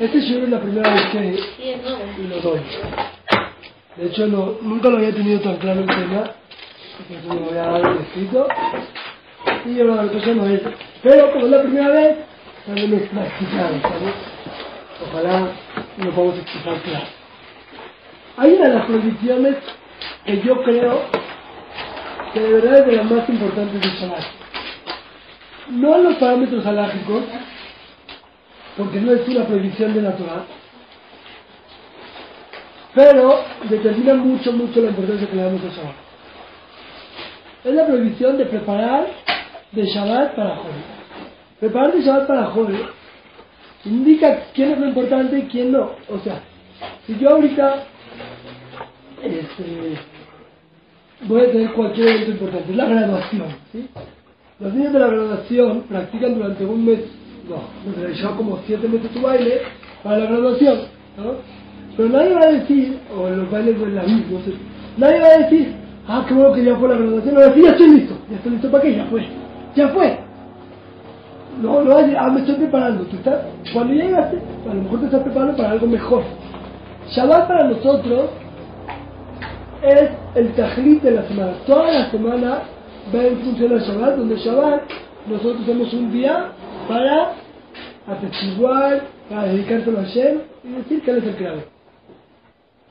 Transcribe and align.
este 0.00 0.20
shiur 0.20 0.44
es 0.44 0.50
la 0.50 0.60
primera 0.60 0.92
vez 0.94 1.02
que 1.12 1.78
lo 2.28 2.40
doy. 2.40 2.60
De 3.96 4.06
hecho, 4.06 4.26
no, 4.26 4.56
nunca 4.62 4.88
lo 4.88 4.96
había 4.96 5.12
tenido 5.12 5.40
tan 5.40 5.56
claro 5.56 5.80
el 5.80 5.86
tema, 5.86 6.30
entonces 7.08 7.24
me 7.24 7.36
voy 7.36 7.58
a 7.58 7.66
dar 7.66 7.96
escrito. 7.96 8.48
Y 9.64 9.74
yo 9.74 9.84
la 9.84 10.06
cosa 10.06 10.34
no 10.34 10.46
es. 10.46 10.62
Pero 11.02 11.32
como 11.32 11.46
es 11.46 11.50
la 11.50 11.62
primera 11.62 11.88
vez, 11.88 12.16
también 12.66 12.94
es 12.94 13.08
practicado, 13.08 13.80
¿sabes? 13.82 14.14
Ojalá 15.08 15.48
lo 15.98 16.10
podamos 16.12 16.38
explicar 16.38 16.80
claro. 16.82 17.06
Hay 18.36 18.52
una 18.52 18.68
de 18.68 18.74
las 18.74 18.86
prohibiciones 18.86 19.56
que 20.24 20.40
yo 20.40 20.62
creo 20.62 21.02
que 22.32 22.40
de 22.40 22.52
verdad 22.52 22.78
es 22.80 22.86
de 22.86 22.92
las 22.92 23.10
más 23.10 23.28
importantes 23.28 23.80
del 23.80 23.92
Shabbat. 23.92 24.39
No 25.70 25.98
los 25.98 26.16
parámetros 26.16 26.64
alágicos, 26.66 27.22
porque 28.76 29.00
no 29.00 29.12
es 29.12 29.28
una 29.28 29.46
prohibición 29.46 29.94
de 29.94 30.02
la 30.02 30.14
pero 32.94 33.44
determina 33.68 34.14
mucho, 34.14 34.52
mucho 34.52 34.80
la 34.80 34.88
importancia 34.88 35.28
que 35.28 35.36
le 35.36 35.42
damos 35.42 35.62
al 35.62 35.70
Shabbat. 35.70 35.94
Es 37.64 37.74
la 37.74 37.86
prohibición 37.86 38.36
de 38.36 38.46
preparar 38.46 39.06
de 39.72 39.84
Shabbat 39.84 40.34
para 40.34 40.56
Joder. 40.56 40.82
Preparar 41.60 41.92
de 41.92 42.02
Shabbat 42.02 42.26
para 42.26 42.46
Joder 42.46 42.80
indica 43.84 44.44
quién 44.54 44.72
es 44.72 44.78
lo 44.78 44.88
importante 44.88 45.38
y 45.38 45.42
quién 45.42 45.72
no. 45.72 45.92
O 46.08 46.18
sea, 46.24 46.40
si 47.06 47.16
yo 47.18 47.30
ahorita 47.30 47.84
este, 49.22 49.98
voy 51.22 51.42
a 51.42 51.52
tener 51.52 51.72
cualquier 51.72 52.08
evento 52.08 52.30
importante, 52.32 52.74
la 52.74 52.86
graduación. 52.86 53.56
¿sí? 53.72 53.88
Los 54.60 54.74
niños 54.74 54.92
de 54.92 54.98
la 54.98 55.06
graduación 55.06 55.84
practican 55.88 56.34
durante 56.34 56.66
un 56.66 56.84
mes, 56.84 57.00
no, 57.48 57.92
realizado 57.98 58.36
como 58.36 58.58
siete 58.66 58.86
meses 58.88 59.10
su 59.10 59.22
baile 59.22 59.62
para 60.04 60.18
la 60.18 60.26
graduación. 60.26 60.80
¿no? 61.16 61.32
Pero 61.96 62.08
nadie 62.10 62.34
va 62.34 62.42
a 62.42 62.52
decir, 62.52 62.98
o 63.16 63.30
los 63.30 63.50
bailes 63.50 63.80
de 63.80 63.86
la 63.86 64.02
misma, 64.02 64.32
no 64.32 64.44
sé, 64.44 64.52
nadie 64.98 65.20
va 65.20 65.26
a 65.28 65.38
decir, 65.38 65.74
ah, 66.06 66.26
qué 66.28 66.34
bueno 66.34 66.52
que 66.52 66.64
ya 66.64 66.76
fue 66.76 66.88
la 66.90 66.96
graduación, 66.96 67.36
ahora 67.36 67.54
sí 67.54 67.62
ya 67.62 67.70
estoy 67.70 67.88
listo, 67.88 68.14
ya 68.28 68.36
estoy 68.36 68.52
listo 68.52 68.70
para 68.70 68.82
qué, 68.82 68.96
ya 68.96 69.04
fue, 69.06 69.26
ya 69.74 69.88
fue. 69.88 70.18
No, 71.62 71.82
no 71.82 71.90
va 71.90 71.98
a 71.98 72.02
decir, 72.02 72.16
ah, 72.18 72.30
me 72.30 72.40
estoy 72.40 72.54
preparando. 72.56 73.04
¿Tú 73.04 73.16
estás, 73.16 73.40
cuando 73.72 73.94
llegaste, 73.94 74.38
a 74.70 74.74
lo 74.74 74.82
mejor 74.82 75.00
te 75.00 75.06
estás 75.06 75.22
preparando 75.22 75.56
para 75.56 75.70
algo 75.70 75.86
mejor. 75.86 76.22
Shabbat 77.10 77.48
para 77.48 77.64
nosotros 77.64 78.30
es 79.82 80.10
el 80.34 80.52
tajlit 80.52 81.02
de 81.02 81.10
la 81.12 81.22
semana. 81.24 81.52
Toda 81.66 81.92
la 81.92 82.10
semana 82.10 82.62
va 83.14 83.24
en 83.24 83.38
función 83.38 83.72
al 83.72 83.80
Shabbat, 83.80 84.16
donde 84.16 84.36
Shabbat 84.36 84.82
nosotros 85.26 85.66
tenemos 85.66 85.92
un 85.92 86.12
día 86.12 86.52
para 86.88 87.34
atestiguar, 88.06 89.02
para 89.28 89.44
dedicárselo 89.44 89.98
a 89.98 90.02
Hashem 90.02 90.38
y 90.64 90.68
decir 90.72 91.02
que 91.02 91.10
Él 91.10 91.18
es 91.18 91.24
el 91.24 91.36
creador. 91.36 91.64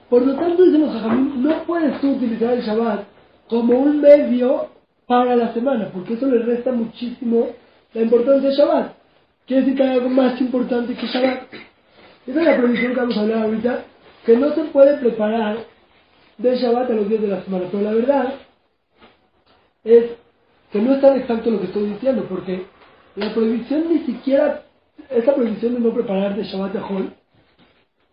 Por 0.09 0.25
lo 0.25 0.35
tanto, 0.35 0.63
dicen 0.63 0.81
los 0.81 0.93
Jajamim, 0.93 1.43
no 1.43 1.63
puedes 1.63 1.99
tú 2.01 2.11
utilizar 2.11 2.53
el 2.53 2.61
Shabbat 2.61 3.03
como 3.47 3.79
un 3.79 4.01
medio 4.01 4.67
para 5.05 5.35
la 5.35 5.53
semana, 5.53 5.89
porque 5.93 6.13
eso 6.13 6.25
le 6.27 6.39
resta 6.39 6.71
muchísimo 6.71 7.47
la 7.93 8.01
importancia 8.01 8.49
del 8.49 8.57
Shabbat. 8.57 8.93
Quiere 9.45 9.61
decir 9.63 9.77
que 9.77 9.83
hay 9.83 9.97
algo 9.97 10.09
más 10.09 10.39
importante 10.41 10.93
que 10.95 11.07
Shabbat. 11.07 11.53
Esa 12.27 12.39
es 12.39 12.45
la 12.45 12.57
prohibición 12.57 12.93
que 12.93 12.99
vamos 12.99 13.17
a 13.17 13.21
hablar 13.21 13.43
ahorita, 13.43 13.83
que 14.25 14.37
no 14.37 14.53
se 14.53 14.63
puede 14.65 14.97
preparar 14.97 15.57
de 16.37 16.55
Shabbat 16.57 16.89
a 16.89 16.93
los 16.93 17.09
días 17.09 17.21
de 17.21 17.27
la 17.27 17.43
semana. 17.43 17.65
Pero 17.71 17.83
la 17.83 17.93
verdad 17.93 18.33
es 19.83 20.05
que 20.71 20.81
no 20.81 20.93
es 20.93 21.01
tan 21.01 21.17
exacto 21.17 21.49
lo 21.49 21.59
que 21.59 21.67
estoy 21.67 21.89
diciendo, 21.91 22.25
porque 22.29 22.65
la 23.15 23.33
prohibición 23.33 23.85
ni 23.89 23.99
siquiera, 23.99 24.63
esta 25.09 25.33
prohibición 25.33 25.75
de 25.75 25.79
no 25.79 25.93
preparar 25.93 26.35
de 26.35 26.43
Shabbat 26.43 26.75
a 26.75 26.85
Hol, 26.85 27.13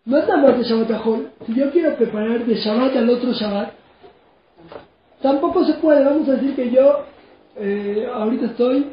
no 0.05 0.19
es 0.19 0.29
nada 0.29 0.43
más 0.43 0.59
de 0.59 0.65
Shabbat 0.65 0.91
a 0.93 1.03
Hol. 1.03 1.31
Si 1.47 1.55
yo 1.55 1.71
quiero 1.71 1.97
preparar 1.97 2.45
de 2.47 2.55
Shabbat 2.55 2.97
al 2.97 3.11
otro 3.11 3.33
Shabbat, 3.33 3.73
tampoco 5.21 5.65
se 5.65 5.75
puede. 5.75 6.05
Vamos 6.05 6.29
a 6.29 6.33
decir 6.33 6.55
que 6.55 6.71
yo 6.71 7.05
eh, 7.57 8.09
ahorita 8.13 8.47
estoy 8.47 8.93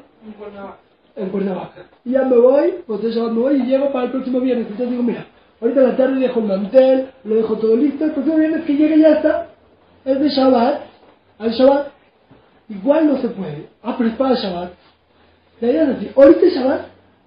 en 1.16 1.29
Cuernavaca. 1.29 1.85
Y 2.03 2.12
ya 2.12 2.23
me 2.23 2.38
voy, 2.38 2.75
pues 2.88 3.01
de 3.03 3.12
Shabbat 3.12 3.31
me 3.31 3.39
voy 3.39 3.56
y 3.62 3.66
llego 3.66 3.91
para 3.91 4.06
el 4.06 4.12
próximo 4.12 4.39
viernes. 4.39 4.67
Entonces 4.67 4.89
digo, 4.89 5.03
mira, 5.03 5.28
ahorita 5.62 5.81
en 5.81 5.88
la 5.88 5.97
tarde 5.97 6.19
dejo 6.19 6.39
el 6.39 6.45
mantel, 6.47 7.09
lo 7.23 7.35
dejo 7.35 7.57
todo 7.57 7.75
listo. 7.75 8.06
El 8.06 8.12
próximo 8.12 8.38
viernes 8.38 8.66
que 8.66 8.73
llegue 8.73 9.00
ya 9.00 9.09
está. 9.13 9.50
Es 10.06 10.19
de 10.19 10.29
Shabbat 10.29 10.81
al 11.39 11.51
Shabbat. 11.51 11.93
Igual 12.73 13.07
no 13.07 13.17
se 13.22 13.29
puede. 13.29 13.67
Ah, 13.81 13.95
pero 13.97 14.09
es 14.09 14.39
Shabbat. 14.39 14.73
La 15.61 15.67
idea 15.69 15.84
es 15.84 15.97
así, 15.97 16.11
ahorita 16.16 16.45
es 16.45 16.53
Shabbat, 16.56 16.81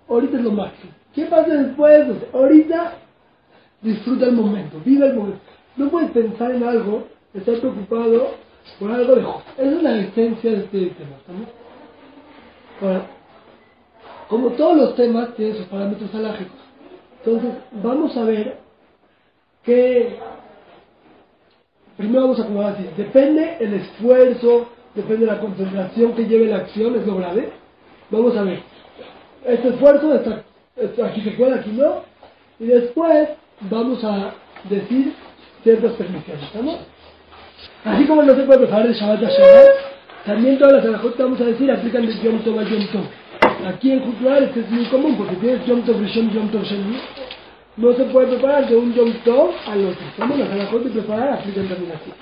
ahorita 0.09 0.37
es 0.37 0.43
lo 0.43 0.53
máximo. 0.53 0.93
¿Qué 1.15 1.25
pasa 1.27 1.55
después? 1.55 2.07
ahorita 2.33 2.93
disfruta 3.81 4.27
el 4.27 4.33
momento, 4.33 4.81
vive 4.85 5.07
el 5.07 5.15
momento. 5.15 5.41
No 5.77 5.89
puedes 5.89 6.11
pensar 6.11 6.51
en 6.51 6.63
algo, 6.63 7.07
estar 7.33 7.59
preocupado 7.59 8.35
por 8.79 8.91
algo 8.91 9.15
de 9.15 9.23
Esa 9.23 9.77
es 9.77 9.83
la 9.83 9.99
esencia 9.99 10.51
de 10.51 10.57
este 10.59 10.87
tema. 10.87 11.17
Ahora, 12.83 13.07
como 14.29 14.51
todos 14.51 14.77
los 14.77 14.97
temas 14.97 15.35
tienen 15.37 15.57
sus 15.57 15.67
parámetros 15.67 16.15
alágicos, 16.15 16.59
entonces 17.25 17.53
vamos 17.83 18.17
a 18.17 18.25
ver 18.25 18.59
que 19.63 20.19
primero 21.97 22.23
vamos 22.23 22.41
a 22.41 22.43
acomodar 22.43 22.75
así, 22.75 22.89
depende 22.97 23.57
el 23.61 23.75
esfuerzo, 23.75 24.69
depende 24.97 25.27
la 25.27 25.39
concentración 25.39 26.15
que 26.15 26.27
lleve 26.27 26.47
la 26.47 26.57
acción, 26.57 26.97
es 26.97 27.07
lo 27.07 27.17
grave. 27.17 27.51
Vamos 28.11 28.37
a 28.37 28.43
ver, 28.43 28.61
este 29.45 29.69
esfuerzo, 29.69 30.13
aquí 31.05 31.21
se 31.21 31.31
puede, 31.33 31.55
aquí 31.55 31.71
no, 31.71 32.03
y 32.59 32.67
después 32.67 33.29
vamos 33.61 34.03
a 34.03 34.33
decir 34.69 35.13
ciertas 35.63 35.93
permisiones, 35.93 36.43
¿estamos? 36.45 36.79
Así 37.85 38.05
como 38.07 38.23
no 38.23 38.35
se 38.35 38.43
puede 38.43 38.61
preparar 38.61 38.89
de 38.89 38.95
Shabbat 38.95 39.23
a 39.23 39.29
Shabbat, 39.29 39.69
también 40.25 40.59
todas 40.59 40.75
las 40.75 40.85
alajot 40.85 41.17
vamos 41.19 41.41
a 41.41 41.45
decir 41.45 41.71
aplican 41.71 42.07
de 42.07 42.13
Yom 42.21 42.41
Tov 42.41 42.59
a 42.59 42.65
Yom 42.65 42.87
Tov. 42.89 43.05
Aquí 43.67 43.93
en 43.93 44.01
Jutlar 44.01 44.43
esto 44.43 44.61
es 44.61 44.71
muy 44.71 44.85
común 44.87 45.17
porque 45.17 45.37
tienes 45.37 45.65
Yom 45.67 45.83
Tov 45.83 46.01
Rishon, 46.01 46.31
Yom 46.31 46.49
Tov 46.51 46.63
Sheni. 46.65 46.99
No 47.77 47.93
se 47.93 48.05
puede 48.05 48.29
preparar 48.29 48.69
de 48.69 48.77
un 48.77 48.93
Yom 48.95 49.13
Tov 49.25 49.51
al 49.67 49.87
otro. 49.87 50.07
¿Estamos? 50.07 50.39
Las 50.39 50.51
alajot 50.51 50.83
de 50.83 50.91
preparar 50.91 51.35
aplican 51.35 51.69
también 51.69 51.93
así. 51.93 52.13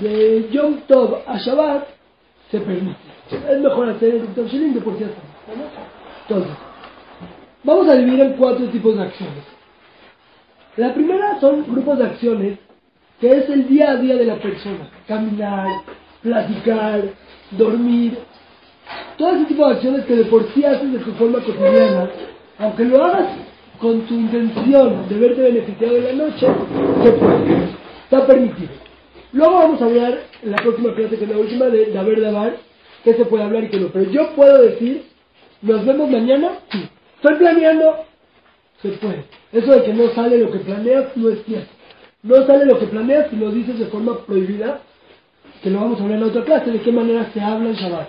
De 0.00 0.48
Yom 0.52 0.76
Tov 0.86 1.22
a 1.26 1.38
Shabbat 1.38 1.86
se 2.50 2.60
permite. 2.60 2.96
Es 3.30 3.60
mejor 3.60 3.88
hacer 3.90 4.14
el 4.14 4.26
Tov 4.28 4.46
Sheni 4.46 4.74
de 4.74 4.80
por 4.80 4.96
sí 4.96 5.04
Entonces, 6.28 6.52
Vamos 7.62 7.88
a 7.88 7.94
dividir 7.94 8.20
en 8.20 8.32
cuatro 8.34 8.66
tipos 8.68 8.96
de 8.96 9.02
acciones. 9.02 9.44
La 10.76 10.94
primera 10.94 11.38
son 11.40 11.64
grupos 11.70 11.98
de 11.98 12.04
acciones, 12.04 12.58
que 13.20 13.36
es 13.36 13.50
el 13.50 13.68
día 13.68 13.90
a 13.90 13.96
día 13.96 14.16
de 14.16 14.24
la 14.24 14.36
persona. 14.36 14.88
Caminar, 15.06 15.66
platicar, 16.22 17.02
dormir. 17.50 18.16
Todo 19.18 19.36
ese 19.36 19.44
tipo 19.44 19.66
de 19.66 19.74
acciones 19.74 20.06
que 20.06 20.16
de 20.16 20.24
por 20.24 20.48
sí 20.54 20.64
haces 20.64 20.90
de 20.90 21.00
tu 21.00 21.12
forma 21.12 21.40
cotidiana, 21.40 22.08
aunque 22.58 22.84
lo 22.84 23.04
hagas 23.04 23.28
con 23.78 24.00
tu 24.02 24.14
intención 24.14 25.06
de 25.08 25.18
verte 25.18 25.42
beneficiado 25.42 25.96
en 25.96 26.04
la 26.04 26.24
noche, 26.24 26.46
se 27.02 27.12
puede. 27.12 27.68
Está 28.04 28.26
permitido. 28.26 28.70
Luego 29.32 29.54
vamos 29.54 29.80
a 29.80 29.84
hablar 29.84 30.18
en 30.42 30.50
la 30.50 30.56
próxima 30.58 30.94
clase, 30.94 31.16
que 31.16 31.24
es 31.24 31.30
la 31.30 31.38
última, 31.38 31.66
de 31.66 31.98
haber 31.98 32.16
de 32.16 32.22
Dabar, 32.22 32.56
que 33.04 33.14
se 33.14 33.24
puede 33.24 33.44
hablar 33.44 33.64
y 33.64 33.68
que 33.68 33.80
no. 33.80 33.88
Pero 33.88 34.10
yo 34.10 34.34
puedo 34.34 34.62
decir, 34.62 35.04
nos 35.62 35.84
vemos 35.84 36.10
mañana, 36.10 36.58
sí. 36.70 36.88
Estoy 37.16 37.36
planeando, 37.36 38.04
se 38.82 38.88
puede. 38.90 39.24
Eso 39.52 39.72
de 39.72 39.82
que 39.84 39.92
no 39.92 40.08
sale 40.14 40.38
lo 40.38 40.50
que 40.50 40.58
planeas 40.60 41.16
no 41.16 41.28
es 41.30 41.44
cierto. 41.44 41.68
No 42.22 42.46
sale 42.46 42.66
lo 42.66 42.78
que 42.78 42.86
planeas 42.86 43.30
si 43.30 43.36
lo 43.36 43.50
dices 43.50 43.78
de 43.78 43.86
forma 43.86 44.18
prohibida, 44.26 44.80
que 45.62 45.70
lo 45.70 45.80
vamos 45.80 46.00
a 46.00 46.02
hablar 46.02 46.18
en 46.18 46.24
la 46.24 46.30
otra 46.30 46.44
clase, 46.44 46.70
de 46.70 46.80
qué 46.80 46.92
manera 46.92 47.30
se 47.32 47.40
habla 47.40 47.70
en 47.70 47.76
Shabbat. 47.76 48.08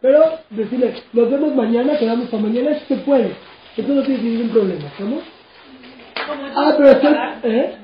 Pero 0.00 0.20
decirle, 0.50 0.94
nos 1.12 1.30
vemos 1.30 1.54
mañana, 1.54 1.98
quedamos 1.98 2.28
para 2.28 2.42
mañana, 2.42 2.72
eso 2.72 2.84
se 2.88 2.96
puede. 2.96 3.32
Eso 3.76 3.88
no 3.88 4.02
tiene 4.02 4.22
ningún 4.22 4.50
problema, 4.50 4.86
¿estamos? 4.86 5.22
Ah, 6.54 6.74
pero 6.76 6.90
estoy, 6.90 7.14
¿eh? 7.44 7.76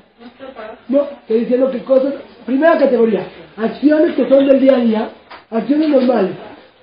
No, 0.87 1.03
estoy 1.21 1.39
diciendo 1.39 1.71
que 1.71 1.83
cosas, 1.83 2.13
primera 2.49 2.79
categoría, 2.79 3.27
acciones 3.57 4.15
que 4.15 4.27
son 4.27 4.47
del 4.47 4.59
día 4.59 4.75
a 4.75 4.79
día, 4.79 5.09
acciones 5.51 5.89
normales, 5.89 6.31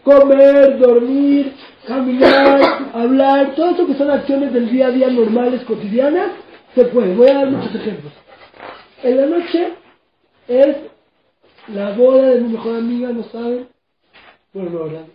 comer, 0.05 0.79
dormir, 0.79 1.53
caminar, 1.85 2.91
hablar, 2.95 3.55
todo 3.57 3.71
eso 3.71 3.87
que 3.87 3.95
son 3.95 4.11
acciones 4.11 4.53
del 4.53 4.71
día 4.71 4.87
a 4.87 4.91
día 4.91 5.11
normales, 5.11 5.65
cotidianas, 5.65 6.31
se 6.75 6.85
puede. 6.85 7.17
Voy 7.17 7.29
a 7.29 7.35
dar 7.35 7.51
muchos 7.51 7.75
ejemplos. 7.75 8.13
En 9.03 9.17
la 9.17 9.27
noche 9.27 9.73
es 10.47 10.77
la 11.75 11.91
boda 11.93 12.29
de 12.29 12.41
mi 12.43 12.53
mejor 12.53 12.77
amiga, 12.77 13.09
¿no 13.09 13.25
saben? 13.25 13.67
Bueno, 14.53 14.71
no, 14.71 14.85
¿verdad? 14.85 15.07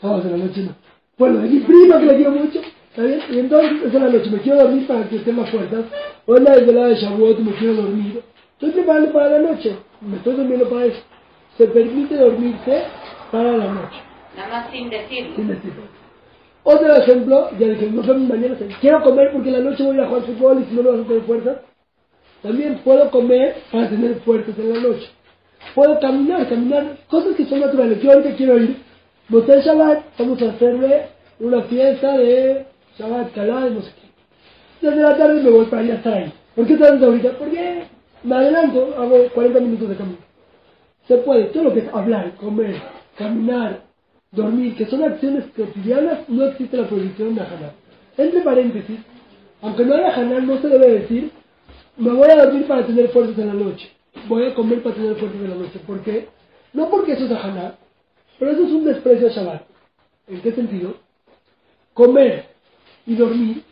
Sábados 0.00 0.26
en 0.26 0.30
la 0.30 0.46
noche 0.46 0.62
no. 0.62 0.74
Bueno, 1.18 1.40
de 1.40 1.48
mi 1.48 1.60
prima 1.60 1.98
que 1.98 2.06
la 2.06 2.14
quiero 2.14 2.30
mucho, 2.30 2.60
¿está 2.90 3.02
bien? 3.02 3.20
Y 3.30 3.38
entonces 3.40 3.72
es 3.84 3.94
en 3.94 4.02
la 4.02 4.10
noche, 4.10 4.30
me 4.30 4.38
quiero 4.38 4.62
dormir 4.62 4.86
para 4.86 5.08
que 5.08 5.16
esté 5.16 5.32
más 5.32 5.50
fuerzas. 5.50 5.86
O 6.26 6.36
en 6.36 6.44
la 6.44 6.54
de 6.56 6.94
Shavuot, 6.94 7.38
me 7.40 7.52
quiero 7.54 7.74
dormir. 7.74 8.22
Estoy 8.54 8.70
preparando 8.70 9.12
para 9.12 9.30
la 9.30 9.38
noche, 9.50 9.76
me 10.00 10.16
estoy 10.16 10.34
durmiendo 10.34 10.68
para 10.68 10.86
eso. 10.86 11.00
Se 11.58 11.66
permite 11.66 12.16
dormirse 12.16 12.84
para 13.32 13.52
la 13.52 13.66
noche. 13.66 13.96
Nada 14.36 14.48
más 14.48 14.70
sin 14.70 14.90
decirlo. 14.90 15.36
Sin 15.36 15.48
decirlo. 15.48 15.82
Otro 16.62 16.96
ejemplo, 16.96 17.50
ya 17.58 17.68
dije, 17.68 17.90
no 17.90 18.02
sé, 18.04 18.14
mañana 18.14 18.56
quiero 18.80 19.02
comer 19.02 19.32
porque 19.32 19.50
la 19.50 19.58
noche 19.58 19.82
voy 19.82 20.00
a 20.00 20.06
jugar 20.06 20.22
fútbol 20.22 20.62
y 20.62 20.64
si 20.64 20.74
no, 20.74 20.82
no 20.82 20.92
vas 20.92 21.00
a 21.00 21.08
tener 21.08 21.22
fuerza. 21.22 21.60
También 22.42 22.78
puedo 22.84 23.10
comer 23.10 23.56
para 23.70 23.90
tener 23.90 24.14
fuerzas 24.20 24.58
en 24.58 24.72
la 24.72 24.80
noche. 24.80 25.08
Puedo 25.74 25.98
caminar, 25.98 26.48
caminar, 26.48 26.96
cosas 27.08 27.34
que 27.36 27.46
son 27.46 27.60
naturales. 27.60 28.00
Yo 28.02 28.12
ahorita 28.12 28.36
quiero 28.36 28.58
ir, 28.58 28.76
el 29.30 29.62
Shabbat, 29.62 30.04
vamos 30.18 30.42
a 30.42 30.50
hacerle 30.50 31.06
una 31.40 31.62
fiesta 31.62 32.16
de 32.18 32.66
Shabbat, 32.98 33.32
Kalá, 33.32 33.68
no 33.68 33.82
sé 33.82 33.90
qué. 34.00 34.86
Desde 34.86 35.02
la 35.02 35.16
tarde 35.16 35.42
me 35.42 35.50
voy 35.50 35.66
para 35.66 35.82
allá 35.82 35.94
estar 35.94 36.14
ahí. 36.14 36.32
¿Por 36.54 36.66
qué 36.66 36.76
tanto 36.76 37.06
ahorita? 37.06 37.30
Porque 37.38 37.84
me 38.24 38.34
adelanto, 38.34 38.94
hago 38.98 39.28
40 39.34 39.60
minutos 39.60 39.88
de 39.90 39.96
camino. 39.96 40.18
Se 41.06 41.18
puede, 41.18 41.44
todo 41.46 41.64
lo 41.64 41.74
que 41.74 41.80
es 41.80 41.94
hablar, 41.94 42.34
comer, 42.36 42.74
caminar, 43.16 43.82
dormir, 44.32 44.74
que 44.76 44.86
son 44.86 45.04
acciones 45.04 45.44
cotidianas, 45.56 46.28
no 46.28 46.46
existe 46.46 46.76
la 46.76 46.88
prohibición 46.88 47.34
de 47.34 47.42
ajanar. 47.42 47.72
Entre 48.16 48.40
paréntesis, 48.40 48.98
aunque 49.60 49.84
no 49.84 49.94
haya 49.94 50.08
ajanar, 50.08 50.42
no 50.42 50.58
se 50.60 50.68
debe 50.68 51.00
decir, 51.00 51.30
me 51.96 52.10
voy 52.10 52.28
a 52.30 52.44
dormir 52.44 52.66
para 52.66 52.86
tener 52.86 53.08
fuerzas 53.10 53.38
en 53.38 53.48
la 53.48 53.54
noche, 53.54 53.90
voy 54.26 54.46
a 54.46 54.54
comer 54.54 54.82
para 54.82 54.94
tener 54.94 55.16
fuerzas 55.16 55.40
en 55.40 55.50
la 55.50 55.56
noche. 55.56 55.78
¿Por 55.86 56.02
qué? 56.02 56.28
No 56.72 56.90
porque 56.90 57.12
eso 57.12 57.26
es 57.26 57.32
ajanar, 57.32 57.76
pero 58.38 58.50
eso 58.52 58.64
es 58.64 58.72
un 58.72 58.84
desprecio 58.84 59.28
a 59.28 59.30
Shabbat. 59.30 59.62
¿En 60.28 60.40
qué 60.40 60.52
sentido? 60.52 60.94
Comer 61.92 62.46
y 63.06 63.14
dormir, 63.14 63.62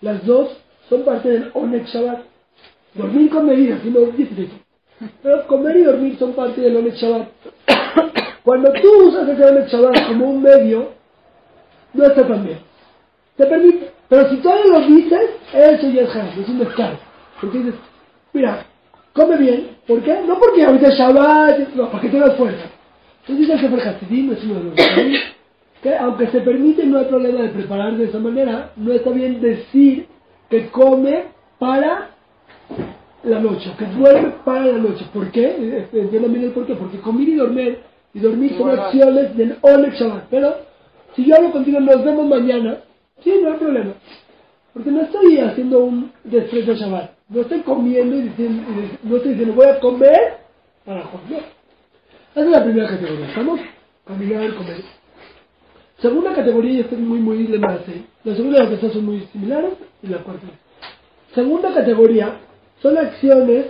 las 0.00 0.26
dos 0.26 0.50
son 0.88 1.04
parte 1.04 1.28
del 1.30 1.50
Onek 1.54 1.86
Shabbat. 1.86 2.24
Dormir 2.94 3.30
con 3.30 3.46
medida, 3.46 3.78
si 3.82 3.90
no 3.90 4.00
Pero 5.22 5.46
comer 5.46 5.76
y 5.76 5.82
dormir 5.84 6.16
son 6.18 6.32
parte 6.32 6.60
del 6.60 6.76
Onek 6.76 6.94
Shabbat. 6.94 7.28
Cuando 8.42 8.72
tú 8.72 9.08
usas 9.08 9.28
ese 9.28 9.44
Onek 9.44 9.68
Shabbat 9.68 10.08
como 10.08 10.30
un 10.30 10.42
medio, 10.42 10.90
no 11.94 12.04
está 12.04 12.26
tan 12.26 12.44
bien. 12.44 12.58
Te 13.36 13.46
permite. 13.46 13.90
Pero 14.08 14.30
si 14.30 14.36
todavía 14.38 14.78
lo 14.78 14.80
dices, 14.86 15.30
eso 15.52 15.90
ya 15.90 16.02
es 16.02 16.16
haram, 16.16 16.40
es 16.40 16.48
un 16.48 16.58
descargo. 16.58 16.98
Porque 17.40 17.58
dices, 17.58 17.74
mira, 18.32 18.64
come 19.12 19.36
bien. 19.36 19.76
¿Por 19.86 20.02
qué? 20.02 20.20
No 20.26 20.38
porque 20.38 20.64
ahorita 20.64 20.88
es 20.88 20.98
Shabbat, 20.98 21.74
no, 21.74 21.90
para 21.90 22.02
que 22.02 22.08
tengas 22.08 22.36
fuerza. 22.36 22.64
Entonces 23.26 23.50
el 23.50 23.60
Sefer 23.60 23.88
Hasidim, 23.88 24.32
es 24.32 24.44
uno 24.44 24.54
de 24.54 24.64
los 24.64 24.74
que 25.82 25.96
aunque 25.96 26.26
se 26.28 26.40
permite, 26.40 26.84
no 26.86 26.98
hay 26.98 27.04
problema 27.04 27.42
de 27.42 27.50
preparar 27.50 27.96
de 27.96 28.06
esa 28.06 28.18
manera, 28.18 28.72
no 28.76 28.92
está 28.92 29.10
bien 29.10 29.40
decir 29.40 30.06
que 30.50 30.70
come 30.70 31.26
para 31.58 32.10
la 33.28 33.40
noche, 33.40 33.72
que 33.78 33.86
duerme 33.86 34.30
para 34.44 34.66
la 34.66 34.78
noche. 34.78 35.04
¿Por 35.12 35.30
qué? 35.30 35.86
Entiendan 35.92 36.32
bien 36.32 36.44
el 36.44 36.52
por 36.52 36.66
qué. 36.66 36.74
Porque 36.74 36.98
comer 36.98 37.28
y 37.28 37.34
dormir, 37.34 37.78
y 38.14 38.20
dormir 38.20 38.54
son 38.56 38.70
acciones 38.70 39.36
del 39.36 39.56
Oleg 39.60 39.92
Shabbat. 39.94 40.24
Pero 40.30 40.56
si 41.14 41.24
yo 41.24 41.36
hablo 41.36 41.52
contigo, 41.52 41.80
nos 41.80 42.04
vemos 42.04 42.26
mañana, 42.26 42.78
sí, 43.22 43.32
no 43.42 43.52
hay 43.52 43.58
problema. 43.58 43.92
Porque 44.72 44.90
no 44.90 45.02
estoy 45.02 45.38
haciendo 45.38 45.80
un 45.84 46.12
desprecio 46.24 46.74
Shabbat. 46.74 47.10
No 47.28 47.42
estoy 47.42 47.60
comiendo 47.60 48.16
y 48.16 48.22
diciendo, 48.22 48.62
no 49.02 49.16
estoy 49.16 49.32
diciendo 49.32 49.54
voy 49.54 49.66
a 49.66 49.80
comer 49.80 50.38
para 50.84 51.02
comer. 51.02 51.42
Esa 52.32 52.44
es 52.44 52.50
la 52.50 52.64
primera 52.64 52.88
categoría. 52.88 53.26
¿Estamos? 53.26 53.60
Caminar, 54.06 54.54
comer. 54.54 54.80
Segunda 55.98 56.32
categoría, 56.32 56.72
y 56.72 56.80
esto 56.80 56.94
es 56.94 57.00
muy, 57.00 57.18
muy 57.18 57.44
de 57.44 57.58
La 57.58 58.36
segunda 58.36 58.58
y 58.58 58.62
la 58.62 58.68
tercera 58.70 58.92
son 58.92 59.04
muy 59.04 59.20
similares, 59.32 59.72
y 60.02 60.06
la 60.06 60.18
cuarta. 60.18 60.46
Segunda 61.34 61.74
categoría 61.74 62.36
son 62.80 62.98
acciones 62.98 63.66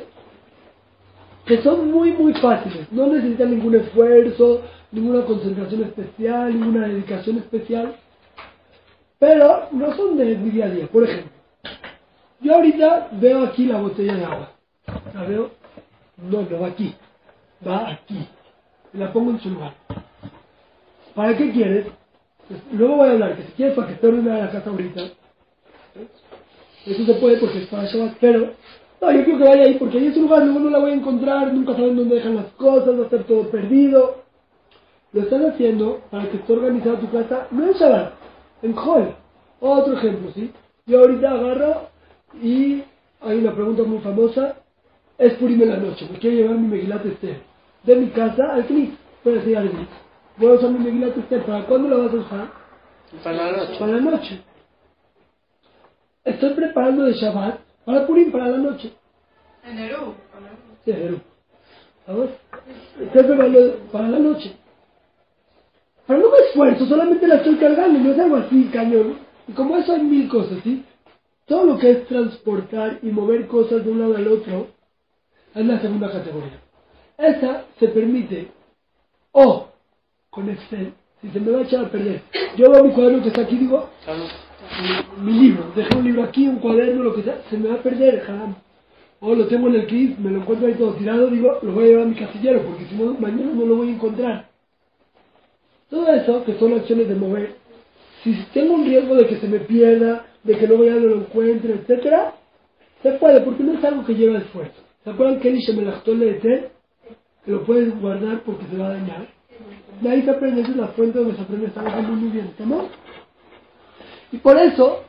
que 1.47 1.63
son 1.63 1.91
muy, 1.91 2.13
muy 2.13 2.35
fáciles. 2.35 2.91
No 2.93 3.07
necesitan 3.07 3.51
ningún 3.51 3.75
esfuerzo, 3.75 4.63
ninguna 4.93 5.25
concentración 5.25 5.85
especial, 5.85 6.53
ninguna 6.53 6.89
dedicación 6.89 7.39
especial. 7.39 7.97
Pero 9.19 9.69
no 9.73 9.97
son 9.97 10.17
de 10.17 10.37
mi 10.37 10.51
día 10.51 10.67
a 10.67 10.71
día. 10.71 10.87
Por 10.87 11.05
ejemplo, 11.05 11.33
yo 12.41 12.55
ahorita 12.55 13.09
veo 13.13 13.45
aquí 13.45 13.67
la 13.67 13.81
botella 13.81 14.15
de 14.15 14.25
agua. 14.25 14.53
La 15.15 15.25
veo, 15.25 15.51
no, 16.19 16.43
no 16.43 16.61
va 16.61 16.69
aquí. 16.69 16.95
Va 17.67 17.93
aquí. 17.93 18.29
Y 18.93 18.99
la 18.99 19.13
pongo 19.13 19.31
en 19.31 19.41
su 19.41 19.51
lugar. 19.51 19.75
¿Para 21.15 21.37
qué 21.37 21.51
quieres? 21.51 21.87
luego 22.73 22.97
voy 22.97 23.09
a 23.09 23.13
hablar 23.13 23.37
que 23.37 23.43
si 23.43 23.53
quieres 23.53 23.75
para 23.75 23.89
que 23.89 23.95
esté 23.95 24.07
ordenada 24.07 24.47
la 24.47 24.51
casa 24.51 24.71
ahorita, 24.71 25.03
eso 26.87 27.05
se 27.05 27.15
puede 27.15 27.37
porque 27.39 27.59
es 27.59 27.67
para 27.67 27.85
Shabbat, 27.85 28.17
pero 28.21 28.55
no, 29.01 29.13
yo 29.13 29.25
quiero 29.25 29.39
que 29.39 29.45
vaya 29.45 29.63
ahí 29.63 29.75
porque 29.75 29.99
ahí 29.99 30.07
es 30.07 30.17
un 30.17 30.25
lugar, 30.25 30.45
luego 30.45 30.61
no 30.61 30.71
la 30.71 30.79
voy 30.79 30.91
a 30.91 30.95
encontrar, 30.95 31.53
nunca 31.53 31.73
saben 31.75 31.97
dónde 31.97 32.17
dejan 32.17 32.37
las 32.37 32.47
cosas, 32.53 32.97
va 32.97 33.03
a 33.03 33.05
estar 33.05 33.25
todo 33.25 33.51
perdido. 33.51 34.17
Lo 35.13 35.23
están 35.23 35.47
haciendo 35.47 36.01
para 36.11 36.29
que 36.31 36.37
esté 36.37 36.53
organizada 36.53 37.01
tu 37.01 37.11
casa, 37.11 37.47
no 37.51 37.65
en 37.65 37.73
Shabbat, 37.73 38.13
en 38.63 38.75
Joel. 38.75 39.15
Otro 39.61 39.95
ejemplo, 39.95 40.31
¿sí? 40.35 40.53
Yo 40.87 41.01
ahorita 41.01 41.31
agarro 41.31 41.89
y 42.43 42.83
hay 43.21 43.39
una 43.39 43.55
pregunta 43.55 43.85
muy 43.85 43.99
famosa, 43.99 44.57
es 45.17 45.35
Purim 45.35 45.63
en 45.63 45.69
la 45.71 45.77
noche, 45.77 46.07
me 46.11 46.19
quiero 46.19 46.37
llevar 46.37 46.59
mi 46.59 46.69
Megilat 46.69 47.07
Esther 47.07 47.49
de 47.85 47.97
mi 47.97 48.09
casa 48.09 48.53
al 48.53 48.67
Knis, 48.67 48.91
puede 49.23 49.37
decir 49.37 49.57
al 49.57 49.71
voy 50.37 50.51
a 50.51 50.55
usar 50.55 50.71
mi 50.71 50.79
Megilat 50.79 51.17
Esther. 51.17 51.45
¿Para 51.45 51.65
cuándo 51.65 51.89
la 51.89 52.05
vas 52.05 52.13
a 52.13 52.17
usar? 52.17 52.51
Para 53.25 53.37
la 53.37 53.57
noche. 53.57 53.79
Para 53.79 53.93
la 53.93 54.01
noche. 54.01 54.43
Estoy 56.25 56.55
preparando 56.55 57.05
de 57.05 57.13
Shabbat 57.15 57.61
para 57.89 58.07
Purim, 58.07 58.31
para 58.31 58.49
la 58.49 58.59
noche. 58.59 58.93
En 59.65 59.79
Eru. 59.79 60.15
Sí, 60.85 60.91
en 60.91 61.03
Eru. 61.05 61.21
¿Sabes? 62.05 62.31
Estoy 63.01 63.23
preparando 63.23 63.77
para 63.91 64.09
la 64.09 64.19
noche. 64.19 64.55
Pero 66.07 66.21
no 66.21 66.31
me 66.31 66.37
esfuerzo, 66.37 66.85
solamente 66.85 67.27
la 67.27 67.37
estoy 67.37 67.57
cargando, 67.57 67.99
no 67.99 68.13
es 68.13 68.19
algo 68.19 68.37
así, 68.37 68.69
cañón. 68.71 69.17
Y 69.47 69.53
como 69.53 69.79
eso 69.79 69.95
hay 69.95 70.03
mil 70.03 70.29
cosas, 70.29 70.59
¿sí? 70.63 70.85
Todo 71.47 71.65
lo 71.65 71.79
que 71.79 71.91
es 71.93 72.07
transportar 72.09 72.99
y 73.01 73.07
mover 73.07 73.47
cosas 73.47 73.83
de 73.83 73.91
un 73.91 74.01
lado 74.01 74.19
al 74.19 74.29
otro 74.29 74.67
es 75.55 75.65
la 75.65 75.81
segunda 75.81 76.13
categoría. 76.13 76.61
Esa 77.17 77.65
se 77.79 77.89
permite 77.89 78.49
o 79.33 79.69
con 80.29 80.51
Excel, 80.51 80.93
si 81.23 81.31
se 81.31 81.41
me 81.41 81.53
va 81.53 81.61
a 81.61 81.63
echar 81.63 81.87
a 81.87 81.91
perder. 81.91 82.21
Yo 82.55 82.71
veo 82.71 82.85
mi 82.85 82.93
cuaderno 82.93 83.23
que 83.23 83.29
está 83.29 83.41
aquí, 83.41 83.57
digo, 83.57 83.89
mi, 85.23 85.33
libro, 85.33 85.73
dejé 85.75 85.97
un 85.97 86.05
libro 86.05 86.23
aquí, 86.25 86.47
un 86.49 86.59
cuaderno, 86.59 87.03
lo 87.03 87.15
que 87.15 87.23
sea, 87.23 87.43
se 87.49 87.57
me 87.59 87.69
va 87.69 87.77
a 87.77 87.83
perder. 87.83 88.23
O 89.21 89.35
lo 89.35 89.47
tengo 89.47 89.69
en 89.69 89.75
el 89.75 89.87
kit, 89.87 90.19
me 90.19 90.31
lo 90.31 90.41
encuentro 90.41 90.69
ahí 90.69 90.75
todo 90.75 90.95
tirado, 90.95 91.29
digo, 91.29 91.59
lo 91.63 91.73
voy 91.73 91.85
a 91.85 91.87
llevar 91.89 92.05
a 92.05 92.09
mi 92.09 92.15
casillero, 92.15 92.63
porque 92.63 92.87
si 92.87 92.95
no, 92.95 93.15
mañana 93.15 93.53
no 93.53 93.67
lo 93.67 93.77
voy 93.77 93.89
a 93.89 93.93
encontrar. 93.93 94.49
Todo 95.91 96.09
eso, 96.13 96.45
que 96.45 96.55
son 96.59 96.75
acciones 96.75 97.09
de 97.09 97.15
mover, 97.15 97.57
si 98.23 98.35
tengo 98.53 98.75
un 98.75 98.85
riesgo 98.85 99.15
de 99.15 99.27
que 99.27 99.37
se 99.37 99.49
me 99.49 99.61
pierda, 99.61 100.27
de 100.45 100.57
que 100.57 100.67
luego 100.67 100.85
ya 100.85 100.95
no 100.95 101.07
lo 101.07 101.17
encuentre, 101.17 101.75
etcétera, 101.75 102.35
se 103.03 103.13
puede, 103.13 103.41
porque 103.41 103.63
no 103.63 103.75
es 103.75 103.85
algo 103.85 104.05
que 104.05 104.15
lleva 104.15 104.39
esfuerzo. 104.39 104.81
¿Se 105.05 105.11
acuerdan 105.11 105.41
que 105.41 105.49
él 105.49 105.61
me 105.77 105.83
la 105.83 106.01
de 106.01 106.39
Que 107.45 107.51
lo 107.51 107.65
puedes 107.65 107.99
guardar 108.01 108.43
porque 108.43 108.67
se 108.67 108.77
va 108.77 108.89
a 108.89 108.95
dañar. 108.95 109.29
De 110.01 110.11
ahí 110.11 110.23
se 110.23 110.31
aprende, 110.31 110.63
esa 110.63 110.71
es 110.71 110.77
la 110.77 110.89
fuente 110.89 111.19
donde 111.19 111.35
se 111.35 111.43
aprende, 111.43 111.67
está 111.67 111.83
muy, 111.83 112.17
muy 112.17 112.31
bien, 112.31 112.47
¿estamos? 112.47 112.87
Y 114.33 114.37
por 114.39 114.59
eso 114.59 115.01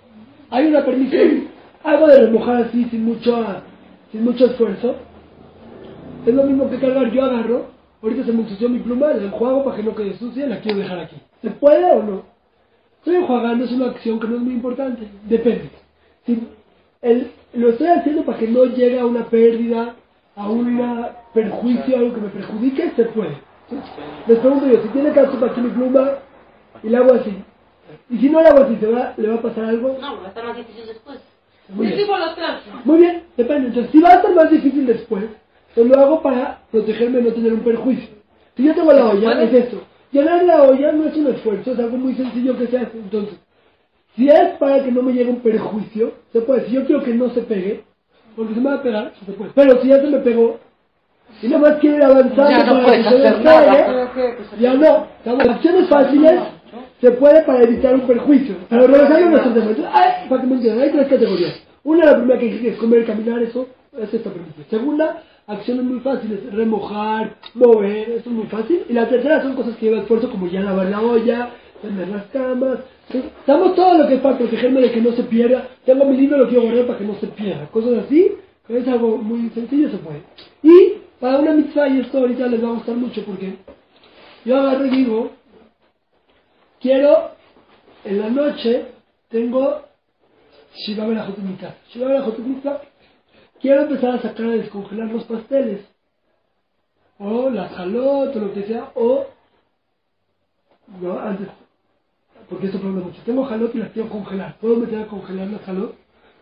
hay 0.49 0.67
una 0.67 0.85
permisión, 0.85 1.47
algo 1.83 2.07
de 2.07 2.19
remojar 2.19 2.63
así 2.63 2.85
sin 2.85 3.05
mucho, 3.05 3.45
sin 4.11 4.23
mucho 4.23 4.45
esfuerzo. 4.45 4.95
Es 6.25 6.33
lo 6.33 6.43
mismo 6.43 6.69
que 6.69 6.79
cargar, 6.79 7.11
yo 7.11 7.23
agarro, 7.23 7.67
ahorita 8.01 8.25
se 8.25 8.33
me 8.33 8.41
ensució 8.41 8.69
mi 8.69 8.79
pluma, 8.79 9.07
la 9.07 9.23
enjuago 9.23 9.63
para 9.63 9.77
que 9.77 9.83
no 9.83 9.95
quede 9.95 10.17
sucia, 10.17 10.47
la 10.47 10.59
quiero 10.59 10.79
dejar 10.79 10.99
aquí. 10.99 11.15
¿Se 11.41 11.49
puede 11.51 11.91
o 11.91 12.03
no? 12.03 12.23
Estoy 12.99 13.15
enjuagando, 13.15 13.63
es 13.65 13.71
una 13.71 13.87
acción 13.87 14.19
que 14.19 14.27
no 14.27 14.35
es 14.35 14.41
muy 14.41 14.53
importante, 14.53 15.07
depende. 15.23 15.69
Si 16.25 16.47
el, 17.01 17.31
lo 17.53 17.69
estoy 17.69 17.87
haciendo 17.87 18.23
para 18.23 18.37
que 18.37 18.47
no 18.47 18.65
llegue 18.65 18.99
a 18.99 19.05
una 19.05 19.25
pérdida, 19.25 19.95
a 20.35 20.49
un 20.49 20.81
perjuicio, 21.33 21.97
algo 21.97 22.15
que 22.15 22.21
me 22.21 22.29
perjudique, 22.29 22.91
se 22.95 23.05
puede. 23.05 23.37
Les 24.27 24.39
pregunto 24.39 24.67
yo, 24.67 24.81
si 24.81 24.87
tiene 24.89 25.11
para 25.11 25.51
aquí 25.51 25.61
mi 25.61 25.69
pluma 25.69 26.11
y 26.83 26.89
la 26.89 26.99
hago 26.99 27.13
así, 27.13 27.35
y 28.09 28.17
si 28.17 28.29
no 28.29 28.41
la 28.41 28.49
hago 28.49 28.63
así, 28.63 28.77
¿se 28.79 28.87
va, 28.87 29.13
¿le 29.17 29.27
va 29.27 29.35
a 29.35 29.41
pasar 29.41 29.65
algo? 29.65 29.97
No, 29.99 30.17
va 30.19 30.25
a 30.25 30.27
estar 30.29 30.45
más 30.45 30.57
difícil 30.57 30.85
después. 30.87 31.19
Muy 31.69 31.87
bien. 31.87 31.99
Muy 32.85 32.97
bien, 32.99 33.23
depende. 33.37 33.67
Entonces, 33.67 33.91
si 33.91 34.01
va 34.01 34.09
a 34.09 34.13
estar 34.15 34.33
más 34.33 34.49
difícil 34.49 34.85
después, 34.85 35.25
yo 35.75 35.83
lo 35.85 35.99
hago 35.99 36.21
para 36.21 36.61
protegerme 36.71 37.17
de 37.19 37.29
no 37.29 37.33
tener 37.33 37.53
un 37.53 37.61
perjuicio. 37.61 38.09
Si 38.57 38.63
yo 38.63 38.73
tengo 38.73 38.91
la 38.91 39.05
olla, 39.05 39.41
es 39.43 39.53
eso. 39.53 39.81
Llenar 40.11 40.43
la 40.43 40.63
olla 40.63 40.91
no 40.91 41.05
es 41.05 41.15
un 41.15 41.27
esfuerzo, 41.27 41.71
es 41.71 41.79
algo 41.79 41.97
muy 41.97 42.15
sencillo 42.15 42.57
que 42.57 42.67
se 42.67 42.77
hace. 42.77 42.97
Entonces, 42.97 43.35
si 44.15 44.27
es 44.27 44.57
para 44.57 44.83
que 44.83 44.91
no 44.91 45.03
me 45.03 45.13
llegue 45.13 45.29
un 45.29 45.41
perjuicio, 45.41 46.13
se 46.33 46.41
puede. 46.41 46.65
Si 46.65 46.73
yo 46.73 46.85
quiero 46.85 47.03
que 47.03 47.13
no 47.13 47.29
se 47.29 47.41
pegue, 47.41 47.83
porque 48.35 48.55
se 48.55 48.59
me 48.59 48.69
va 48.69 48.75
a 48.77 48.83
pegar, 48.83 49.13
se 49.25 49.31
puede. 49.31 49.51
Pero 49.53 49.81
si 49.81 49.87
ya 49.89 50.01
se 50.01 50.07
me 50.07 50.19
pegó, 50.19 50.59
y 51.41 51.47
nada 51.47 51.69
más 51.69 51.79
quiere 51.79 52.03
avanzar 52.03 52.49
ya 52.49 52.65
no 52.65 52.83
puedes 52.83 53.05
hacer 53.05 53.43
nada. 53.43 54.11
ya 54.59 54.73
no. 54.73 55.07
Las 55.23 55.47
acciones 55.47 55.87
fáciles 55.87 56.39
se 57.01 57.11
puede 57.11 57.43
para 57.43 57.63
evitar 57.63 57.95
un 57.95 58.01
perjuicio. 58.01 58.55
Pero 58.69 58.87
regresando 58.87 59.27
a 59.27 59.29
nuestro 59.29 59.53
tema. 59.53 59.91
Ay, 59.93 60.29
para 60.29 60.41
que 60.41 60.47
me 60.47 60.55
entiendan, 60.55 60.83
hay 60.83 60.91
tres 60.91 61.07
categorías. 61.07 61.63
Una, 61.83 62.05
la 62.05 62.17
primera 62.17 62.39
que 62.39 62.69
es 62.69 62.77
comer, 62.77 63.05
caminar, 63.05 63.41
eso, 63.41 63.67
es 63.97 64.13
esta 64.13 64.29
permisión. 64.29 64.65
Segunda, 64.69 65.23
acciones 65.47 65.83
muy 65.85 65.99
fáciles, 66.01 66.53
remojar, 66.53 67.37
mover, 67.53 68.09
eso 68.09 68.29
es 68.29 68.35
muy 68.35 68.45
fácil. 68.47 68.83
Y 68.89 68.93
la 68.93 69.07
tercera 69.07 69.41
son 69.41 69.55
cosas 69.55 69.75
que 69.77 69.85
llevan 69.85 70.01
esfuerzo, 70.01 70.29
como 70.29 70.47
ya 70.47 70.61
lavar 70.61 70.87
la 70.87 71.01
olla, 71.01 71.49
tender 71.81 72.07
las 72.09 72.25
camas. 72.25 72.79
Damos 73.47 73.75
todo 73.75 73.97
lo 73.97 74.07
que 74.07 74.15
es 74.15 74.21
para 74.21 74.37
protegerme 74.37 74.81
de 74.81 74.91
que 74.91 75.01
no 75.01 75.13
se 75.13 75.23
pierda. 75.23 75.67
Tengo 75.85 76.05
mi 76.05 76.17
libro, 76.17 76.37
lo 76.37 76.47
quiero 76.47 76.63
guardar 76.63 76.85
para 76.85 76.99
que 76.99 77.05
no 77.05 77.15
se 77.15 77.27
pierda. 77.27 77.67
Cosas 77.67 78.05
así, 78.05 78.31
es 78.67 78.87
algo 78.87 79.17
muy 79.17 79.49
sencillo, 79.49 79.89
se 79.89 79.97
puede. 79.97 80.21
Y 80.61 80.99
para 81.19 81.39
una 81.39 81.53
mitzvah, 81.53 81.87
y 81.87 82.01
esto 82.01 82.19
ahorita 82.19 82.47
les 82.47 82.63
va 82.63 82.67
a 82.67 82.73
gustar 82.73 82.95
mucho 82.95 83.23
porque 83.25 83.55
yo 84.45 84.57
agarro 84.57 84.85
y 84.85 84.89
digo, 84.89 85.31
quiero, 86.79 87.31
en 88.03 88.19
la 88.19 88.29
noche, 88.29 88.87
tengo 89.29 89.81
Shiva 90.75 91.05
Berajot 91.05 91.37
en 91.37 91.51
mi 91.51 91.55
casa. 91.55 91.77
Shiva 91.91 92.07
Berajot 92.07 92.39
en 92.39 92.55
mi 92.55 92.61
casa. 92.61 92.81
Quiero 93.61 93.81
empezar 93.81 94.15
a 94.15 94.21
sacar 94.21 94.45
a 94.45 94.51
descongelar 94.51 95.07
los 95.07 95.23
pasteles. 95.25 95.85
O 97.19 97.49
la 97.49 97.67
jalot, 97.69 98.35
o 98.35 98.39
lo 98.39 98.53
que 98.53 98.63
sea, 98.63 98.91
o... 98.95 99.27
No, 101.01 101.19
antes... 101.19 101.47
Porque 102.49 102.67
eso 102.67 102.79
problema 102.79 103.07
mucho. 103.07 103.21
Tengo 103.25 103.43
jalot 103.45 103.75
y 103.75 103.79
las 103.79 103.91
quiero 103.91 104.09
congelar. 104.09 104.57
¿Puedo 104.59 104.77
meter 104.77 105.03
a 105.03 105.07
congelar 105.07 105.47
las 105.47 105.61
jalot? 105.61 105.95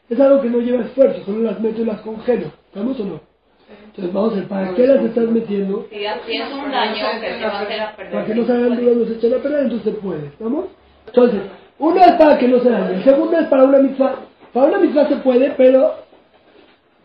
Es 0.09 0.19
algo 0.19 0.41
que 0.41 0.49
no 0.49 0.59
lleva 0.59 0.85
esfuerzo, 0.85 1.25
solo 1.25 1.41
las 1.41 1.59
meto 1.59 1.81
y 1.81 1.85
las 1.85 2.01
congelo. 2.01 2.51
¿Estamos 2.67 2.99
o 2.99 3.05
no? 3.05 3.21
Entonces 3.69 4.13
vamos 4.13 4.33
a 4.33 4.35
ver, 4.35 4.47
¿para 4.47 4.75
qué 4.75 4.87
las 4.87 5.03
estás 5.03 5.25
metiendo? 5.25 5.87
Si 5.91 6.01
ya 6.01 6.15
un 6.15 6.71
daño 6.71 7.05
que 7.19 7.27
te 7.27 7.45
va 7.45 7.59
a 7.59 7.61
hacer 7.61 7.81
a 7.81 7.95
perder. 7.95 8.13
Para 8.13 8.25
que 8.25 8.35
no 8.35 8.45
se 8.45 8.51
hagan 8.51 8.77
dudas, 8.77 8.97
no 8.97 9.05
se 9.05 9.13
echen 9.13 9.33
a 9.33 9.37
perder, 9.37 9.63
entonces 9.63 9.93
se 9.93 9.99
puede. 9.99 10.27
¿Estamos? 10.27 10.65
Entonces, 11.07 11.41
uno 11.79 12.01
es 12.01 12.11
para 12.13 12.37
que 12.37 12.47
no 12.47 12.59
se 12.59 12.69
dañe. 12.69 12.95
El 12.95 13.03
segundo 13.03 13.37
es 13.37 13.47
para 13.47 13.63
una 13.63 13.79
mitzvah. 13.79 14.15
Para 14.53 14.67
una 14.67 14.77
mitzvah 14.79 15.07
se 15.07 15.15
puede, 15.17 15.51
pero 15.57 15.95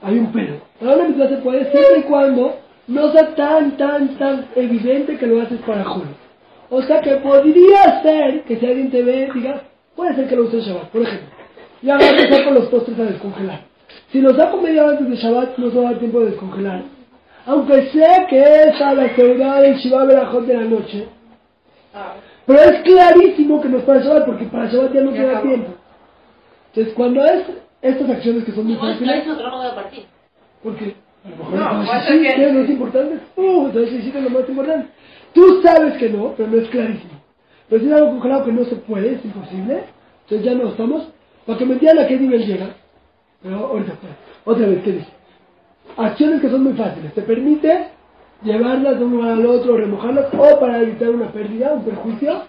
hay 0.02 0.18
un 0.18 0.32
pero. 0.32 0.54
Para 0.78 0.96
una 0.96 1.08
mitzvah 1.08 1.28
se 1.28 1.36
puede 1.36 1.70
siempre 1.70 1.98
y 1.98 2.02
cuando 2.02 2.56
no 2.86 3.12
sea 3.12 3.34
tan, 3.34 3.76
tan, 3.76 4.18
tan 4.18 4.46
evidente 4.54 5.16
que 5.16 5.26
lo 5.26 5.40
haces 5.40 5.60
para 5.60 5.84
Julio. 5.84 6.14
O 6.70 6.82
sea 6.82 7.00
que 7.00 7.16
podría 7.16 8.02
ser 8.02 8.42
que 8.44 8.56
si 8.56 8.66
alguien 8.66 8.90
te 8.90 9.02
ve, 9.02 9.30
diga, 9.34 9.62
puede 9.94 10.14
ser 10.14 10.28
que 10.28 10.36
lo 10.36 10.44
uses 10.44 10.64
Shabbat, 10.64 10.88
por 10.88 11.02
ejemplo. 11.02 11.28
Y 11.82 11.90
ahora 11.90 12.08
empezar 12.08 12.44
con 12.44 12.54
los 12.54 12.66
postres 12.68 12.98
a 12.98 13.04
descongelar. 13.04 13.71
Si 14.10 14.20
los 14.20 14.36
saco 14.36 14.58
media 14.60 14.84
hora 14.84 14.98
antes 14.98 15.08
de 15.10 15.16
Shabbat, 15.16 15.56
no 15.58 15.70
se 15.70 15.76
va 15.78 15.88
a 15.88 15.90
dar 15.92 15.98
tiempo 16.00 16.20
de 16.20 16.26
descongelar. 16.26 16.82
Aunque 17.46 17.86
sé 17.90 18.26
que 18.28 18.40
es 18.40 18.80
a 18.80 18.94
la 18.94 19.14
seguridad 19.14 19.62
del 19.62 19.76
Shiva 19.76 20.04
Berajot 20.04 20.46
de 20.46 20.54
la 20.54 20.64
noche. 20.64 21.08
Pero 22.46 22.58
es 22.60 22.80
clarísimo 22.82 23.60
que 23.60 23.68
no 23.68 23.78
es 23.78 23.84
para 23.84 24.00
Shabbat, 24.00 24.26
porque 24.26 24.44
para 24.46 24.66
Shabbat 24.70 24.92
ya 24.94 25.00
no 25.02 25.12
queda 25.12 25.42
tiempo. 25.42 25.74
Entonces, 26.68 26.94
cuando 26.94 27.24
es 27.24 27.44
estas 27.82 28.10
acciones 28.10 28.44
que 28.44 28.52
son 28.52 28.64
muy 28.64 28.74
No, 28.74 28.80
es 28.80 28.92
fáciles, 28.92 29.08
clarísimo 29.08 29.36
que 29.36 29.42
no 29.42 29.50
lo 29.50 29.56
voy 29.58 29.66
a 29.66 29.74
partir. 29.74 30.04
porque 30.62 30.94
a 31.24 31.28
lo 31.30 31.36
mejor 31.36 31.54
No, 31.58 31.86
puede 31.86 32.00
sí, 32.00 32.22
que- 32.22 32.34
que 32.34 32.46
es 32.46 32.52
lo 32.54 32.60
más 32.60 32.70
importante. 32.70 33.18
Uh, 33.36 33.66
entonces 33.66 33.92
es 34.06 34.14
lo 34.14 34.30
más 34.30 34.48
importante. 34.48 34.88
Tú 35.34 35.62
sabes 35.62 35.94
que 35.98 36.08
no, 36.10 36.34
pero 36.36 36.48
no 36.50 36.58
es 36.58 36.68
clarísimo. 36.68 37.12
Pero 37.68 37.80
si 37.82 37.88
es 37.88 37.94
algo 37.94 38.10
congelado 38.10 38.44
que 38.44 38.52
no 38.52 38.64
se 38.64 38.76
puede, 38.76 39.14
es 39.14 39.24
imposible, 39.24 39.84
entonces 40.24 40.44
ya 40.46 40.54
no 40.54 40.68
estamos. 40.68 41.08
Para 41.46 41.58
que 41.58 41.64
me 41.66 41.72
entiendan 41.74 42.04
a 42.04 42.08
qué 42.08 42.16
nivel 42.18 42.46
llega. 42.46 42.66
Pero 43.42 43.66
ahorita, 43.66 43.92
otra 44.44 44.66
vez, 44.66 44.82
¿qué 44.82 44.92
dice? 44.92 45.08
Acciones 45.96 46.40
que 46.40 46.48
son 46.48 46.64
muy 46.64 46.74
fáciles. 46.74 47.12
Te 47.14 47.22
permite 47.22 47.88
llevarlas 48.42 48.98
de 48.98 49.04
un 49.04 49.12
lugar 49.12 49.32
al 49.32 49.46
otro, 49.46 49.76
remojarlas, 49.76 50.26
o 50.32 50.60
para 50.60 50.80
evitar 50.80 51.10
una 51.10 51.30
pérdida, 51.32 51.74
un 51.74 51.84
perjuicio. 51.84 52.42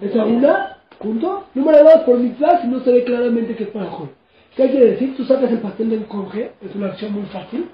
Esa 0.00 0.24
una, 0.24 0.78
punto. 0.98 1.44
Número 1.54 1.84
dos, 1.84 2.02
por 2.04 2.18
mitzvah, 2.18 2.60
si 2.60 2.68
no 2.68 2.80
se 2.80 2.92
ve 2.92 3.04
claramente 3.04 3.54
que 3.54 3.64
es 3.64 3.70
para 3.70 3.86
Jol. 3.86 4.08
¿Qué 4.56 4.70
quiere 4.70 4.92
decir? 4.92 5.16
Tú 5.16 5.24
sacas 5.24 5.50
el 5.50 5.58
pastel 5.58 5.90
del 5.90 6.06
conge, 6.06 6.52
es 6.60 6.74
una 6.74 6.88
acción 6.88 7.12
muy 7.12 7.24
fácil. 7.24 7.68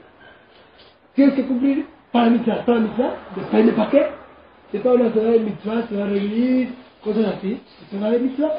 Tienes 1.15 1.35
que 1.35 1.47
cumplir 1.47 1.87
para 2.13 2.31
mitzvah, 2.31 2.65
para 2.65 2.81
mitzvah, 2.81 3.15
depende 3.37 3.73
para 3.73 3.91
qué. 3.91 4.07
Si 4.73 4.79
para 4.79 4.95
una 4.95 5.13
ciudad 5.13 5.31
de 5.33 5.41
mitzvah, 5.41 5.87
se 5.89 5.97
va 5.97 6.05
a 6.05 6.09
revivir, 6.09 6.75
cosas 7.03 7.27
así, 7.37 7.61
se 7.91 7.99
va 7.99 8.11
de 8.11 8.19
mitzvah. 8.21 8.53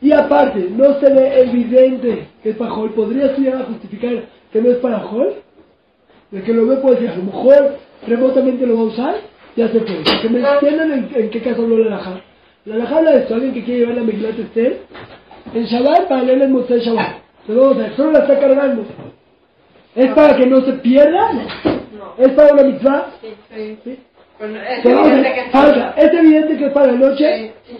Y 0.00 0.12
aparte, 0.12 0.68
no 0.70 1.00
se 1.00 1.12
ve 1.12 1.40
evidente 1.42 2.28
que 2.42 2.50
es 2.50 2.56
para 2.56 2.70
Jol. 2.70 2.92
¿Podrías 2.92 3.34
tú 3.34 3.42
llegar 3.42 3.62
a 3.62 3.66
justificar 3.66 4.24
que 4.52 4.62
no 4.62 4.70
es 4.70 4.76
para 4.76 5.00
Jol? 5.00 5.34
De 6.30 6.42
que 6.42 6.52
lo 6.52 6.66
ve 6.66 6.76
puede 6.76 6.96
decir, 6.96 7.10
a 7.10 7.16
lo 7.16 7.24
mejor 7.24 7.76
remotamente 8.06 8.66
lo 8.66 8.76
va 8.76 8.80
a 8.82 8.84
usar, 8.84 9.14
ya 9.56 9.68
se 9.68 9.80
puede. 9.80 10.04
Que 10.22 10.28
me 10.28 10.40
entiendan 10.40 10.92
en, 10.92 11.10
en 11.14 11.30
qué 11.30 11.40
caso 11.40 11.62
habló 11.62 11.78
la 11.78 11.96
alajá. 11.96 12.20
La 12.64 12.74
alajá 12.76 12.98
habla 12.98 13.12
de 13.12 13.18
esto, 13.20 13.34
alguien 13.34 13.54
que 13.54 13.64
quiere 13.64 13.80
llevar 13.80 13.96
la 13.96 14.02
Megilat 14.02 14.38
Esther 14.38 14.78
en 15.54 15.64
Shabbat 15.64 16.08
para 16.08 16.22
leer 16.22 16.42
el 16.42 16.50
Motzai 16.50 16.80
Shabbat. 16.80 17.16
Pero 17.46 17.60
vamos 17.60 17.76
a 17.78 17.80
ver, 17.80 17.96
solo 17.96 18.12
la 18.12 18.18
está 18.20 18.38
cargando. 18.38 18.84
¿Es 19.96 20.12
para 20.12 20.36
que 20.36 20.46
no 20.46 20.60
se 20.60 20.72
pierda? 20.74 21.32
No. 21.32 22.14
¿Es 22.18 22.28
para 22.32 22.52
una 22.52 22.62
mitzvah? 22.62 23.06
Sí. 23.20 23.76
¿Sí? 23.82 23.98
Es 24.38 24.84
evidente 24.84 25.32
que 25.32 25.40
es 25.96 26.14
evidente 26.14 26.56
que 26.56 26.66
es 26.66 26.72
para 26.72 26.92
la 26.92 26.98
noche. 26.98 27.52
Sí. 27.66 27.78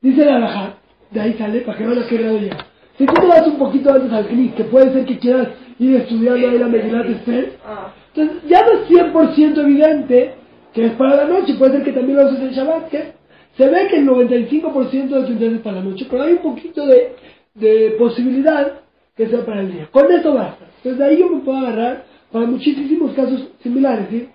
Dice 0.00 0.24
la 0.24 0.36
alajá, 0.36 0.77
de 1.10 1.20
ahí 1.20 1.34
sale, 1.38 1.60
para 1.62 1.78
que 1.78 1.86
vean 1.86 1.98
a 2.02 2.06
qué 2.06 2.16
grado 2.18 2.38
llega. 2.38 2.56
Si 2.96 3.06
tú 3.06 3.14
te 3.14 3.26
vas 3.26 3.46
un 3.46 3.58
poquito 3.58 3.92
antes 3.92 4.12
al 4.12 4.26
CNIC, 4.26 4.54
que 4.56 4.64
puede 4.64 4.92
ser 4.92 5.04
que 5.06 5.18
quieras 5.18 5.48
ir 5.78 5.94
estudiando 5.96 6.48
ahí 6.48 6.58
la 6.58 6.66
Megilat 6.68 7.06
Esther, 7.08 7.52
Ah. 7.64 7.92
entonces 8.14 8.42
ya 8.48 8.62
no 8.64 8.72
es 8.72 8.88
100% 8.88 9.60
evidente 9.60 10.34
que 10.74 10.86
es 10.86 10.92
para 10.92 11.16
la 11.16 11.24
noche, 11.26 11.54
puede 11.54 11.72
ser 11.72 11.84
que 11.84 11.92
también 11.92 12.18
lo 12.18 12.26
uses 12.26 12.40
en 12.40 12.50
Shabbat, 12.50 12.88
que 12.90 13.12
se 13.56 13.68
ve 13.68 13.86
que 13.88 13.96
el 13.98 14.06
95% 14.06 15.08
de 15.16 15.26
tu 15.26 15.32
interés 15.32 15.54
es 15.54 15.60
para 15.60 15.76
la 15.76 15.82
noche, 15.84 16.06
pero 16.10 16.22
hay 16.24 16.32
un 16.34 16.38
poquito 16.38 16.86
de, 16.86 17.14
de 17.54 17.96
posibilidad 17.98 18.80
que 19.16 19.28
sea 19.28 19.44
para 19.44 19.60
el 19.62 19.72
día. 19.72 19.88
Con 19.90 20.10
eso 20.12 20.34
basta. 20.34 20.64
Entonces 20.76 20.98
de 20.98 21.04
ahí 21.04 21.18
yo 21.18 21.28
me 21.30 21.40
puedo 21.40 21.58
agarrar 21.58 22.04
para 22.30 22.46
muchísimos 22.46 23.12
casos 23.14 23.48
similares, 23.62 24.06
¿sí? 24.10 24.28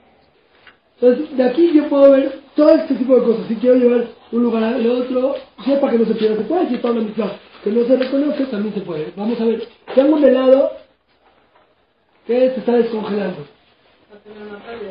Entonces 0.99 1.37
de 1.37 1.43
aquí 1.43 1.71
yo 1.73 1.87
puedo 1.89 2.11
ver 2.11 2.39
todo 2.55 2.69
este 2.75 2.95
tipo 2.95 3.15
de 3.15 3.23
cosas. 3.23 3.47
Si 3.47 3.55
quiero 3.55 3.75
llevar 3.75 4.05
un 4.33 4.43
lugar 4.43 4.63
al 4.63 4.85
otro, 4.87 5.35
para 5.79 5.91
que 5.91 5.99
no 5.99 6.05
se 6.05 6.15
pierda, 6.15 6.37
se 6.37 6.43
puede, 6.43 6.77
para 6.79 6.93
una 6.93 7.03
mitzvah 7.03 7.39
que 7.63 7.71
no 7.71 7.85
se 7.85 7.95
reconoce, 7.95 8.45
también 8.45 8.73
se 8.73 8.81
puede. 8.81 9.13
Vamos 9.15 9.39
a 9.39 9.45
ver, 9.45 9.67
tengo 9.95 10.15
un 10.15 10.23
helado 10.23 10.71
que 12.25 12.49
se 12.49 12.59
está 12.59 12.73
descongelando. 12.73 13.45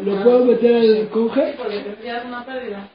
¿Lo 0.05 0.23
puedo 0.23 0.45
meter 0.45 0.77
al 0.77 1.09
conge? 1.09 1.55
Porque 1.59 1.81
tendrías 1.81 2.25
una 2.25 2.45
pérdida. 2.45 2.89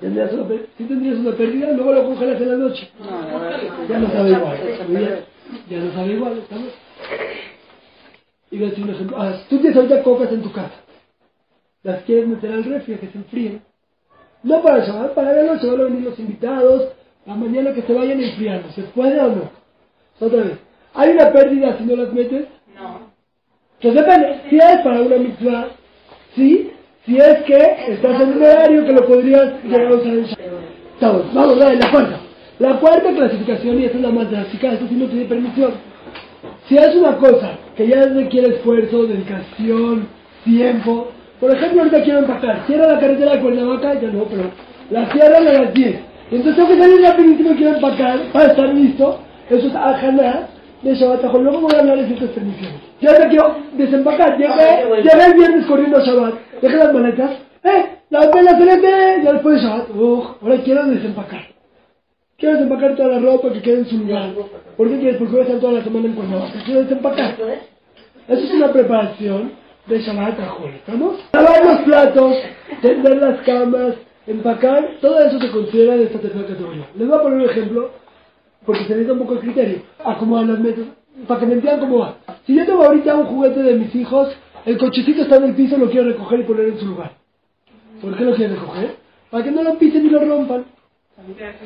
¿Tendrías 0.00 0.32
una 0.32 0.48
pérdida? 0.48 0.66
Si 0.78 0.84
tendrías 0.84 1.18
una 1.18 1.32
pérdida, 1.32 1.72
luego 1.72 1.92
lo 1.92 2.04
congelas 2.04 2.40
en 2.40 2.48
la 2.48 2.56
noche. 2.56 2.90
No, 2.98 3.10
no, 3.10 3.38
no. 3.38 3.88
Ya 3.88 3.98
no 3.98 4.10
sabe 4.10 4.30
igual. 4.30 4.58
Ya, 4.88 5.76
ya 5.76 5.84
no 5.84 5.92
sabe 5.92 6.12
igual, 6.12 6.38
¿estamos? 6.38 6.72
Y 8.50 8.58
voy 8.58 8.66
a 8.66 8.70
decir 8.70 8.84
un 8.84 8.90
ejemplo. 8.90 9.16
Ah, 9.20 9.34
tú 9.48 9.58
tienes 9.58 9.76
ahorita 9.76 10.02
cocas 10.02 10.32
en 10.32 10.42
tu 10.42 10.52
casa. 10.52 10.74
Las 11.82 12.02
quieres 12.04 12.28
meter 12.28 12.52
al 12.52 12.64
refri 12.64 12.94
a 12.94 13.00
que 13.00 13.08
se 13.08 13.18
enfríen. 13.18 13.62
No 14.42 14.62
para 14.62 14.84
Shabbat, 14.84 15.14
para 15.14 15.32
la 15.32 15.54
noche 15.54 15.66
van 15.66 15.80
a 15.80 15.84
venir 15.84 16.02
los 16.02 16.18
invitados. 16.18 16.88
La 17.26 17.34
mañana 17.34 17.72
que 17.72 17.82
se 17.82 17.92
vayan 17.92 18.20
enfriando. 18.20 18.70
¿Se 18.72 18.82
puede 18.82 19.20
o 19.20 19.28
no? 19.28 19.50
Otra 20.20 20.42
vez. 20.42 20.58
¿Hay 20.94 21.10
una 21.10 21.32
pérdida 21.32 21.78
si 21.78 21.84
no 21.84 21.96
las 21.96 22.12
metes? 22.12 22.46
No. 22.74 23.12
Pues 23.80 23.94
depende, 23.94 24.40
si 24.48 24.56
es 24.56 24.80
para 24.82 25.02
una 25.02 25.16
mitzvah, 25.16 25.68
sí, 26.34 26.70
si 27.04 27.16
es 27.16 27.42
que 27.44 27.76
estás 27.88 28.20
en 28.20 28.28
un 28.28 28.42
horario 28.42 28.84
que 28.84 28.92
lo 28.92 29.06
podrías 29.06 29.64
llegar 29.64 29.86
a 29.86 29.94
usar 29.94 30.12
en 30.12 30.24
Shabbat. 31.00 31.32
Vamos 31.32 31.60
a 31.60 31.68
ver, 31.68 31.78
la 31.78 31.90
cuarta. 31.90 32.20
La 32.58 32.78
cuarta 32.78 33.12
clasificación, 33.12 33.80
y 33.80 33.84
esta 33.86 33.96
es 33.96 34.02
la 34.02 34.10
más 34.10 34.30
drástica, 34.30 34.72
esto 34.72 34.86
sí 34.88 34.94
no 34.94 35.06
tiene 35.06 35.24
permisión. 35.24 35.72
Si 36.68 36.76
es 36.76 36.94
una 36.94 37.16
cosa 37.16 37.58
que 37.76 37.88
ya 37.88 38.06
requiere 38.06 38.56
esfuerzo, 38.56 39.04
dedicación, 39.04 40.06
tiempo, 40.44 41.08
por 41.42 41.50
ejemplo, 41.50 41.80
ahorita 41.80 42.04
quiero 42.04 42.20
empacar, 42.20 42.64
cierra 42.68 42.86
la 42.86 43.00
carretera 43.00 43.32
de 43.32 43.40
Cuernavaca, 43.40 44.00
ya 44.00 44.08
no, 44.10 44.22
pero 44.26 44.44
la 44.90 45.10
cierran 45.10 45.48
a 45.48 45.52
las 45.52 45.74
10. 45.74 46.00
Entonces 46.30 46.54
tengo 46.54 46.68
que 46.68 46.78
salir 46.78 47.02
rapidísimo 47.02 47.50
y 47.50 47.56
quiero 47.56 47.74
empacar 47.74 48.20
para 48.32 48.44
estar 48.46 48.68
listo. 48.68 49.18
Eso 49.50 49.66
es 49.66 49.74
ajana 49.74 50.46
de 50.82 50.94
Shabbat 50.94 51.24
Ajol. 51.24 51.42
Luego 51.42 51.62
voy 51.62 51.74
a 51.74 51.80
hablar 51.80 51.98
de 51.98 52.06
ciertas 52.06 52.28
permisiones. 52.28 52.80
Ya 53.00 53.10
ahora 53.10 53.28
quiero 53.28 53.56
desempacar. 53.72 54.38
Llegué, 54.38 55.02
llegué 55.02 55.26
el 55.26 55.34
viernes 55.34 55.66
corriendo 55.66 55.96
a 55.96 56.04
Shabbat. 56.04 56.34
Dejé 56.62 56.76
las 56.76 56.94
maletas. 56.94 57.30
¡Eh! 57.64 57.86
¡La 58.10 58.30
pena 58.30 58.56
celeste! 58.56 59.22
Ya 59.24 59.32
después 59.32 59.56
de 59.56 59.62
Shabbat. 59.62 59.90
Uf, 59.96 60.26
ahora 60.42 60.56
quiero 60.62 60.86
desempacar. 60.86 61.42
Quiero 62.38 62.54
desempacar 62.54 62.94
toda 62.94 63.08
la 63.08 63.18
ropa 63.18 63.52
que 63.52 63.62
quede 63.62 63.78
en 63.78 63.86
su 63.86 63.98
lugar. 63.98 64.30
¿Por 64.76 64.88
qué 64.88 64.98
quieres? 65.00 65.16
Porque 65.16 65.32
voy 65.32 65.40
a 65.40 65.44
estar 65.46 65.58
toda 65.58 65.72
la 65.72 65.82
semana 65.82 66.06
en 66.06 66.14
Cuernavaca. 66.14 66.62
Quiero 66.64 66.82
desempacar. 66.82 67.34
Eso 68.28 68.44
es 68.44 68.54
una 68.54 68.72
preparación 68.72 69.60
de 69.86 70.00
Shabbat 70.00 70.38
Ajol. 70.40 70.70
¿Estamos? 70.74 71.14
Lavar 71.32 71.64
los 71.64 71.80
platos, 71.82 72.36
tender 72.80 73.16
las 73.16 73.40
camas, 73.40 73.94
empacar, 74.26 74.96
todo 75.00 75.20
eso 75.20 75.40
se 75.40 75.50
considera 75.50 75.96
de 75.96 76.04
esta 76.04 76.18
tercera 76.18 76.46
categoría. 76.46 76.86
Les 76.96 77.08
voy 77.08 77.18
a 77.18 77.22
poner 77.22 77.38
un 77.38 77.50
ejemplo, 77.50 77.90
porque 78.64 78.84
se 78.84 78.90
necesita 78.90 79.12
un 79.12 79.18
poco 79.20 79.34
el 79.34 79.40
criterio. 79.40 79.82
Acomodar 80.04 80.46
las 80.46 80.60
mesas, 80.60 80.86
para 81.26 81.40
que 81.40 81.46
me 81.46 81.54
entiendan 81.54 81.80
cómo 81.80 81.98
va. 81.98 82.16
Si 82.46 82.54
yo 82.54 82.64
tengo 82.64 82.84
ahorita 82.84 83.14
un 83.16 83.26
juguete 83.26 83.62
de 83.62 83.74
mis 83.74 83.94
hijos, 83.94 84.28
el 84.64 84.78
cochecito 84.78 85.22
está 85.22 85.36
en 85.36 85.44
el 85.44 85.54
piso, 85.54 85.76
lo 85.76 85.90
quiero 85.90 86.08
recoger 86.08 86.40
y 86.40 86.44
poner 86.44 86.68
en 86.68 86.78
su 86.78 86.86
lugar. 86.86 87.12
¿Por 88.00 88.16
qué 88.16 88.24
lo 88.24 88.34
quiero 88.34 88.54
recoger? 88.54 88.96
Para 89.30 89.44
que 89.44 89.50
no 89.50 89.62
lo 89.62 89.78
pisen 89.78 90.06
y 90.06 90.10
lo 90.10 90.20
rompan. 90.24 90.64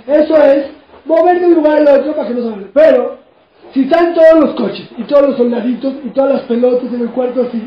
Eso 0.07 0.37
es 0.43 0.67
mover 1.05 1.41
de 1.41 1.47
un 1.47 1.55
lugar 1.55 1.79
al 1.79 2.01
otro 2.01 2.15
para 2.15 2.29
que 2.29 2.35
no 2.35 2.43
se. 2.43 2.67
Pero, 2.73 3.19
si 3.73 3.83
están 3.83 4.15
todos 4.15 4.41
los 4.41 4.55
coches 4.55 4.89
y 4.97 5.03
todos 5.05 5.29
los 5.29 5.37
soldaditos 5.37 5.95
y 6.05 6.09
todas 6.11 6.35
las 6.35 6.43
pelotas 6.43 6.93
en 6.93 7.01
el 7.01 7.11
cuarto 7.11 7.43
así, 7.43 7.63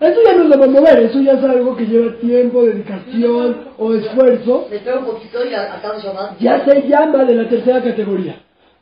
Eso 0.00 0.20
ya 0.24 0.34
no 0.34 0.50
se 0.50 0.56
va 0.58 0.64
a 0.64 0.68
mover, 0.68 0.98
eso 1.00 1.20
ya 1.20 1.32
es 1.32 1.44
algo 1.44 1.76
que 1.76 1.86
lleva 1.86 2.16
tiempo, 2.20 2.62
dedicación 2.64 3.56
o 3.78 3.94
esfuerzo. 3.94 4.66
Me 4.70 4.76
espero 4.76 5.00
un 5.00 5.04
poquito 5.06 5.44
y 5.44 5.54
a- 5.54 5.74
acabo 5.74 5.98
Shabbat. 6.00 6.38
Ya 6.38 6.64
se 6.64 6.82
llama 6.88 7.24
de 7.24 7.34
la 7.34 7.48
tercera 7.48 7.82
categoría. 7.82 8.36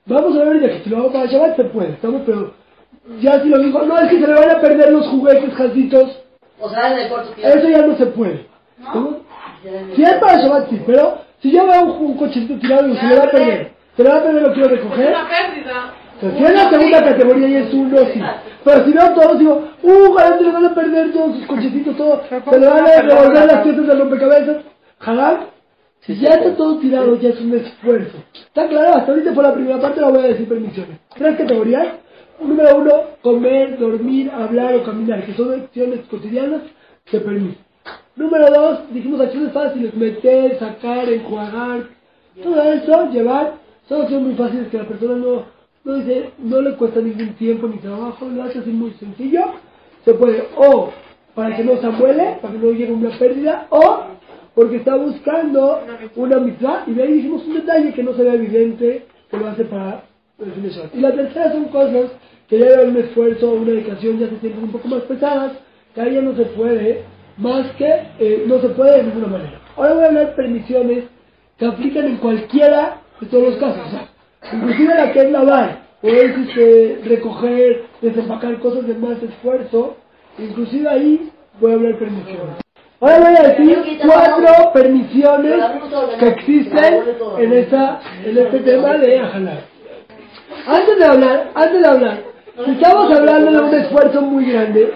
Vamos 0.06 0.38
a 0.38 0.44
ver 0.44 0.60
ya 0.62 0.68
que 0.70 0.80
si 0.84 0.90
lo 0.90 0.98
hago 0.98 1.12
para 1.12 1.26
Shabbat 1.26 1.56
se 1.56 1.64
puede, 1.64 1.90
¿estamos? 1.90 2.22
Pero 2.24 2.52
ya 3.20 3.40
si 3.42 3.48
lo 3.48 3.58
digo, 3.58 3.82
no, 3.82 3.98
es 3.98 4.08
que 4.10 4.20
se 4.20 4.26
me 4.26 4.34
van 4.34 4.50
a 4.50 4.60
perder 4.60 4.92
los 4.92 5.06
juguetes, 5.08 5.54
jacitos, 5.54 6.22
O 6.60 6.68
sea, 6.70 6.92
en 6.92 6.98
el 6.98 7.08
corto 7.08 7.30
eso 7.36 7.68
ya 7.68 7.86
no 7.86 7.96
se 7.96 8.06
puede. 8.06 8.46
¿Estamos? 8.80 9.14
Si 9.96 10.02
es 10.02 10.12
para 10.14 10.40
Shabbat 10.40 10.70
sí, 10.70 10.80
pero 10.86 11.18
si 11.40 11.50
yo 11.52 11.66
veo 11.66 11.82
un, 11.84 12.04
un 12.06 12.16
cochecito 12.16 12.58
tirado 12.58 12.88
y 12.88 12.96
se 12.96 13.06
le 13.06 13.16
va 13.16 13.24
a 13.24 13.30
perder, 13.30 13.72
se 13.96 14.02
le 14.04 14.08
va 14.10 14.16
a 14.18 14.22
perder 14.22 14.42
lo 14.42 14.52
quiero 14.52 14.66
Es 14.74 14.80
recoger. 14.82 15.08
una 15.08 15.28
pérdida. 15.28 15.94
Si 16.20 16.26
es 16.26 16.52
la 16.52 16.70
segunda 16.70 17.04
categoría 17.04 17.48
y 17.48 17.56
es 17.56 17.72
uno, 17.72 17.98
sí. 18.12 18.20
Pero 18.64 18.84
si 18.84 18.92
veo 18.92 19.14
todos, 19.14 19.38
digo, 19.38 19.68
uh, 19.82 20.18
se 20.18 20.42
le 20.42 20.52
van 20.52 20.64
a 20.66 20.74
perder 20.74 21.12
todos 21.12 21.36
sus 21.36 21.46
cochecitos, 21.46 21.96
todo. 21.96 22.22
Se 22.28 22.58
le 22.58 22.66
van 22.66 22.86
a 22.86 23.02
revolver 23.02 23.46
las 23.46 23.62
piezas 23.62 23.86
del 23.86 23.98
rompecabezas. 23.98 24.56
Jalán. 24.98 25.38
Si 26.00 26.18
ya 26.18 26.30
está 26.30 26.56
todo 26.56 26.78
tirado, 26.78 27.16
ya 27.20 27.28
es 27.30 27.40
un 27.40 27.54
esfuerzo. 27.54 28.18
¿Está 28.34 28.66
claro? 28.68 28.94
Hasta 28.94 29.12
ahorita 29.12 29.32
por 29.32 29.44
la 29.44 29.54
primera 29.54 29.80
parte 29.80 30.00
la 30.00 30.08
voy 30.08 30.20
a 30.20 30.28
decir 30.28 30.48
permisiones. 30.48 30.98
Tres 31.14 31.36
categorías. 31.36 31.86
Número 32.40 32.78
uno, 32.78 32.92
comer, 33.20 33.78
dormir, 33.78 34.30
hablar 34.30 34.76
o 34.76 34.84
caminar, 34.84 35.24
que 35.24 35.34
son 35.34 35.52
acciones 35.52 36.00
cotidianas, 36.08 36.62
se 37.06 37.20
permite. 37.20 37.58
Número 38.14 38.46
dos, 38.50 38.92
dijimos 38.92 39.20
acciones 39.20 39.52
fáciles, 39.52 39.92
meter, 39.94 40.56
sacar, 40.58 41.08
enjuagar, 41.08 41.88
todo 42.40 42.62
eso, 42.62 43.10
llevar, 43.10 43.54
son 43.88 44.02
acciones 44.02 44.26
muy 44.26 44.36
fáciles 44.36 44.68
que 44.68 44.78
la 44.78 44.86
persona 44.86 45.16
no, 45.16 45.46
no 45.88 45.94
dice, 45.94 46.30
no 46.38 46.60
le 46.60 46.74
cuesta 46.74 47.00
ningún 47.00 47.32
tiempo 47.34 47.66
ni 47.66 47.78
trabajo, 47.78 48.28
lo 48.28 48.42
hace 48.42 48.58
así 48.58 48.70
muy 48.70 48.90
sencillo, 48.92 49.40
se 50.04 50.12
puede 50.12 50.44
o 50.56 50.90
para 51.34 51.56
que 51.56 51.64
no 51.64 51.78
se 51.78 51.86
amuele, 51.86 52.38
para 52.42 52.52
que 52.52 52.58
no 52.58 52.72
llegue 52.72 52.92
una 52.92 53.16
pérdida, 53.18 53.66
o 53.70 54.00
porque 54.54 54.76
está 54.76 54.96
buscando 54.96 55.80
una 56.16 56.40
mitzvah, 56.40 56.84
y 56.86 56.92
de 56.92 57.02
ahí 57.02 57.12
dijimos 57.14 57.46
un 57.46 57.54
detalle 57.54 57.94
que 57.94 58.02
no 58.02 58.12
se 58.12 58.22
ve 58.22 58.34
evidente, 58.34 59.06
que 59.30 59.36
lo 59.36 59.48
hace 59.48 59.64
para 59.64 60.02
el 60.38 60.52
fin 60.52 60.62
de 60.64 60.70
Shabbat. 60.70 60.94
Y 60.94 61.00
la 61.00 61.14
tercera 61.14 61.52
son 61.52 61.64
cosas 61.66 62.10
que 62.48 62.58
llevan 62.58 62.90
un 62.90 62.96
esfuerzo, 62.98 63.52
una 63.52 63.70
dedicación, 63.70 64.18
ya 64.18 64.28
se 64.28 64.38
sienten 64.40 64.64
un 64.64 64.72
poco 64.72 64.88
más 64.88 65.02
pesadas, 65.02 65.52
que 65.94 66.00
ahí 66.02 66.14
ya 66.14 66.20
no 66.22 66.34
se 66.34 66.44
puede, 66.44 67.04
más 67.38 67.66
que 67.76 67.88
eh, 68.18 68.44
no 68.46 68.60
se 68.60 68.68
puede 68.70 68.98
de 68.98 69.04
ninguna 69.04 69.28
manera. 69.28 69.60
Ahora 69.76 69.94
voy 69.94 70.02
a 70.02 70.06
hablar 70.08 70.26
de 70.26 70.32
permisiones 70.32 71.04
que 71.56 71.64
aplican 71.64 72.04
en 72.04 72.16
cualquiera 72.16 73.00
de 73.20 73.26
todos 73.28 73.44
los 73.44 73.56
casos. 73.56 74.17
Inclusive 74.52 74.94
la 74.94 75.12
que 75.12 75.20
es 75.20 75.30
lavar, 75.30 75.80
o 76.02 76.08
es 76.08 76.36
este, 76.36 77.00
recoger, 77.04 77.84
desempacar 78.00 78.58
cosas 78.60 78.86
de 78.86 78.94
más 78.94 79.22
esfuerzo, 79.22 79.96
inclusive 80.38 80.88
ahí 80.88 81.30
voy 81.60 81.72
a 81.72 81.74
hablar 81.74 81.98
permisiones. 81.98 82.56
Ahora 83.00 83.18
voy 83.20 83.36
a 83.36 83.48
decir 83.48 83.98
cuatro 84.04 84.72
permisiones 84.72 85.64
que 86.18 86.28
existen 86.28 87.00
en, 87.38 87.52
esta, 87.52 88.00
en 88.24 88.38
este 88.38 88.58
tema 88.60 88.94
de 88.94 89.20
ajalar. 89.20 89.60
Antes 90.66 90.98
de 90.98 91.04
hablar, 91.04 91.50
antes 91.54 91.80
de 91.80 91.86
hablar, 91.86 92.18
si 92.64 92.70
estamos 92.72 93.16
hablando 93.16 93.52
de 93.52 93.68
un 93.68 93.74
esfuerzo 93.74 94.20
muy 94.22 94.50
grande, 94.50 94.92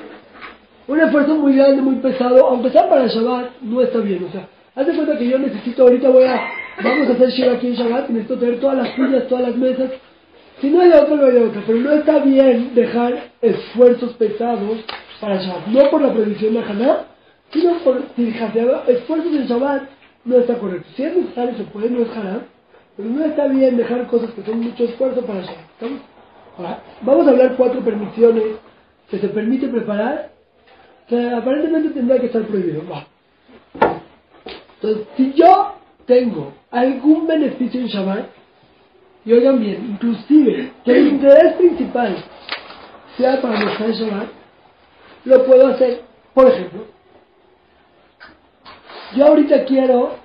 un 0.88 1.00
esfuerzo 1.00 1.36
muy 1.36 1.56
grande, 1.56 1.80
muy 1.80 1.94
pesado, 1.96 2.46
aunque 2.48 2.70
sea 2.70 2.88
para 2.88 3.06
Shabbat, 3.06 3.60
no 3.60 3.80
está 3.82 3.98
bien. 4.00 4.26
O 4.28 4.32
sea, 4.32 4.48
haz 4.74 4.86
de 4.86 4.94
cuenta 4.94 5.16
que 5.16 5.28
yo 5.28 5.38
necesito, 5.38 5.84
ahorita 5.84 6.08
voy 6.08 6.24
a, 6.24 6.40
vamos 6.82 7.08
a 7.08 7.12
hacer 7.12 7.30
Shiva 7.30 7.52
aquí 7.54 7.68
en 7.68 7.74
Shabbat, 7.74 8.08
necesito 8.08 8.38
tener 8.38 8.60
todas 8.60 8.76
las 8.78 8.94
sillas, 8.94 9.28
todas 9.28 9.48
las 9.48 9.56
mesas. 9.56 9.90
Si 10.60 10.70
no 10.70 10.80
hay 10.80 10.90
de 10.90 10.98
otro, 10.98 11.16
no 11.16 11.26
hay 11.26 11.32
de 11.32 11.44
otro. 11.44 11.62
Pero 11.66 11.78
no 11.78 11.92
está 11.92 12.18
bien 12.20 12.74
dejar 12.74 13.30
esfuerzos 13.40 14.12
pesados 14.14 14.78
para 15.20 15.42
Shabbat. 15.42 15.66
No 15.68 15.90
por 15.90 16.02
la 16.02 16.12
predicción 16.12 16.54
de 16.54 16.60
Haná, 16.60 17.06
sino 17.52 17.78
por 17.78 18.02
si 18.16 18.28
esfuerzos 18.28 19.32
en 19.32 19.46
Shabbat 19.46 19.82
no 20.24 20.36
está 20.36 20.54
correcto. 20.58 20.88
Si 20.96 21.02
es 21.02 21.16
necesario, 21.16 21.56
se 21.56 21.64
puede, 21.64 21.90
no 21.90 22.02
es 22.02 22.16
haram, 22.16 22.42
pero 22.96 23.08
no 23.08 23.24
está 23.24 23.48
bien 23.48 23.76
dejar 23.76 24.06
cosas 24.06 24.30
que 24.30 24.42
son 24.42 24.60
mucho 24.60 24.84
esfuerzo 24.84 25.22
para 25.22 25.40
Shabbat. 25.40 25.70
¿Estamos? 25.74 26.00
Ahora, 26.56 26.82
vamos 27.00 27.26
a 27.26 27.30
hablar 27.30 27.54
cuatro 27.56 27.80
permisiones 27.80 28.44
que 29.10 29.18
se 29.18 29.28
permite 29.28 29.68
preparar, 29.68 30.30
que 31.08 31.30
aparentemente 31.30 31.90
tendría 31.90 32.20
que 32.20 32.26
estar 32.26 32.42
prohibido. 32.42 32.82
Va. 32.88 33.06
Entonces, 34.80 35.06
si 35.16 35.32
yo 35.34 35.74
tengo 36.06 36.52
algún 36.70 37.26
beneficio 37.26 37.80
en 37.80 37.86
Shabbat, 37.86 38.26
y 39.24 39.32
oigan 39.32 39.60
bien, 39.60 39.90
inclusive 39.92 40.72
que 40.84 40.90
el 40.92 41.08
interés 41.08 41.54
principal 41.54 42.16
sea 43.16 43.40
para 43.40 43.60
mostrar 43.60 43.90
Shabbat, 43.90 44.28
lo 45.24 45.44
puedo 45.44 45.68
hacer. 45.68 46.02
Por 46.34 46.48
ejemplo, 46.48 46.86
yo 49.14 49.26
ahorita 49.26 49.64
quiero 49.64 50.16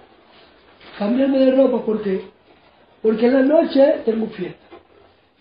cambiarme 0.98 1.40
de 1.40 1.52
ropa 1.52 1.86
porque 1.86 2.38
porque 3.02 3.28
en 3.28 3.34
la 3.34 3.42
noche 3.44 4.02
tengo 4.06 4.28
fiesta. 4.28 4.66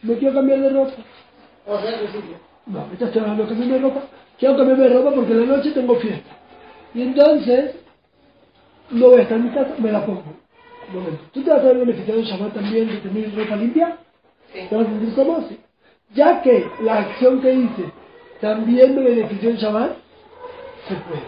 Me 0.03 0.16
quiero 0.18 0.35
cambiar 0.35 0.61
de 0.61 0.68
ropa. 0.70 0.92
O 1.66 1.81
sea. 1.81 1.90
No, 2.66 2.81
ahorita 2.81 3.07
estoy 3.07 3.22
hablando 3.22 3.44
de 3.44 3.49
cambiarme 3.49 3.75
de 3.75 3.81
ropa. 3.81 4.03
Quiero 4.38 4.57
cambiarme 4.57 4.85
de 4.88 4.94
ropa 4.94 5.14
porque 5.14 5.33
en 5.33 5.40
la 5.49 5.57
noche 5.57 5.70
tengo 5.70 5.96
fiesta. 5.96 6.31
Y 6.94 7.03
entonces 7.03 7.77
no 8.90 9.09
voy 9.09 9.20
a 9.20 9.22
estar 9.22 9.38
en 9.38 9.44
mi 9.44 9.51
casa, 9.51 9.75
me 9.79 9.92
la 9.92 10.05
pongo. 10.05 10.22
Un 10.88 10.94
momento. 10.94 11.25
¿Tú 11.33 11.42
te 11.42 11.51
vas 11.51 11.61
a 11.61 11.64
ver 11.64 11.79
beneficiado 11.79 12.20
en 12.20 12.27
Shabbat 12.27 12.55
también 12.55 12.88
de 12.88 12.96
tener 12.99 13.35
ropa 13.35 13.57
limpia? 13.57 13.96
Sí. 14.53 14.61
¿Te 14.68 14.77
vas 14.77 14.87
a 14.87 14.90
sentir 14.90 15.14
cómodo? 15.14 15.44
Sí. 15.49 15.59
Ya 16.14 16.42
que 16.42 16.66
la 16.83 16.99
acción 16.99 17.40
que 17.40 17.53
hice 17.53 17.92
también 18.40 18.94
me 18.94 19.03
benefició 19.03 19.51
en 19.51 19.57
Shabbat, 19.57 19.96
se 20.88 20.94
puede. 20.94 21.22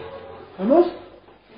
¿Vamos? 0.57 0.87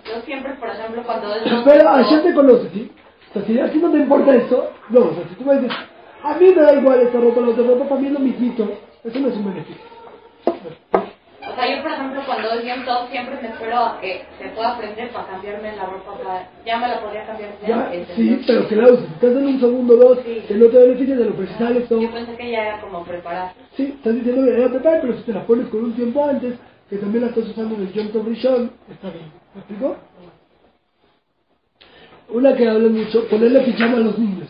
Yo 0.05 0.21
siempre, 0.21 0.53
por 0.55 0.69
ejemplo, 0.69 1.03
cuando 1.03 1.35
es 1.35 1.43
Pero 1.63 1.89
ayer 1.89 2.23
te 2.23 2.33
conoces, 2.33 2.71
¿sí? 2.73 2.91
O 3.29 3.33
sea, 3.33 3.43
si 3.43 3.59
a 3.59 3.71
ti 3.71 3.77
no 3.77 3.91
te 3.91 3.97
importa 3.97 4.35
esto, 4.35 4.71
no, 4.89 4.99
o 4.99 5.13
sea, 5.13 5.23
si 5.29 5.35
tú 5.35 5.45
me 5.45 5.59
dices, 5.59 5.77
a 6.23 6.33
mí 6.35 6.45
me 6.47 6.61
da 6.61 6.73
igual 6.73 7.01
esta 7.01 7.19
ropa, 7.19 7.41
la 7.41 7.49
otra 7.49 7.63
ropa, 7.63 7.85
para 7.89 8.01
mí 8.01 8.07
es 8.07 8.13
lo 8.13 8.19
mismito, 8.19 8.67
eso 9.03 9.19
no 9.19 9.27
es 9.27 9.35
un 9.35 9.45
beneficio. 9.45 9.91
Sea, 11.61 11.75
yo, 11.75 11.83
por 11.83 11.91
ejemplo, 11.91 12.21
cuando 12.25 12.53
es 12.53 12.63
bien 12.63 12.85
todo, 12.85 13.07
siempre 13.09 13.39
me 13.39 13.49
espero 13.49 13.77
a 13.77 14.01
que 14.01 14.23
se 14.39 14.49
pueda 14.49 14.73
aprender 14.73 15.09
para 15.11 15.27
cambiarme 15.27 15.75
la 15.75 15.85
ropa. 15.85 16.17
Para... 16.17 16.49
Ya 16.65 16.77
me 16.79 16.87
la 16.87 16.99
podría 17.01 17.25
cambiar. 17.27 17.51
Ya, 17.67 17.91
sí, 18.15 18.41
pero 18.47 18.61
uses. 18.61 18.69
Si 18.69 19.13
estás 19.13 19.31
en 19.31 19.45
un 19.45 19.59
segundo 19.59 19.95
dos, 19.95 20.19
Sí. 20.25 20.43
que 20.47 20.55
no 20.55 20.65
te 20.67 20.77
beneficia 20.79 21.15
de 21.17 21.25
lo 21.25 21.35
precisal, 21.35 21.77
esto. 21.77 22.01
Yo 22.01 22.11
pensé 22.11 22.35
que 22.35 22.51
ya 22.51 22.65
era 22.65 22.81
como 22.81 23.03
preparar. 23.03 23.53
Sí, 23.77 23.93
estás 23.95 24.15
diciendo 24.15 24.43
que 24.43 24.57
era 24.57 24.69
preparar, 24.69 25.01
pero 25.01 25.17
si 25.17 25.23
te 25.23 25.33
la 25.33 25.45
pones 25.45 25.67
con 25.67 25.83
un 25.83 25.93
tiempo 25.93 26.25
antes, 26.25 26.55
que 26.89 26.97
también 26.97 27.25
la 27.25 27.29
estás 27.29 27.47
usando 27.47 27.75
en 27.75 27.81
el 27.93 28.11
Tov 28.11 28.27
Rishon, 28.27 28.71
está 28.89 29.09
bien. 29.11 29.31
¿Me 29.53 29.61
explico? 29.61 29.97
Una 32.29 32.55
que 32.55 32.67
hablan 32.67 32.93
mucho, 32.93 33.27
ponerle 33.27 33.59
pijama 33.61 33.97
a 33.97 34.01
los 34.01 34.17
niños. 34.17 34.49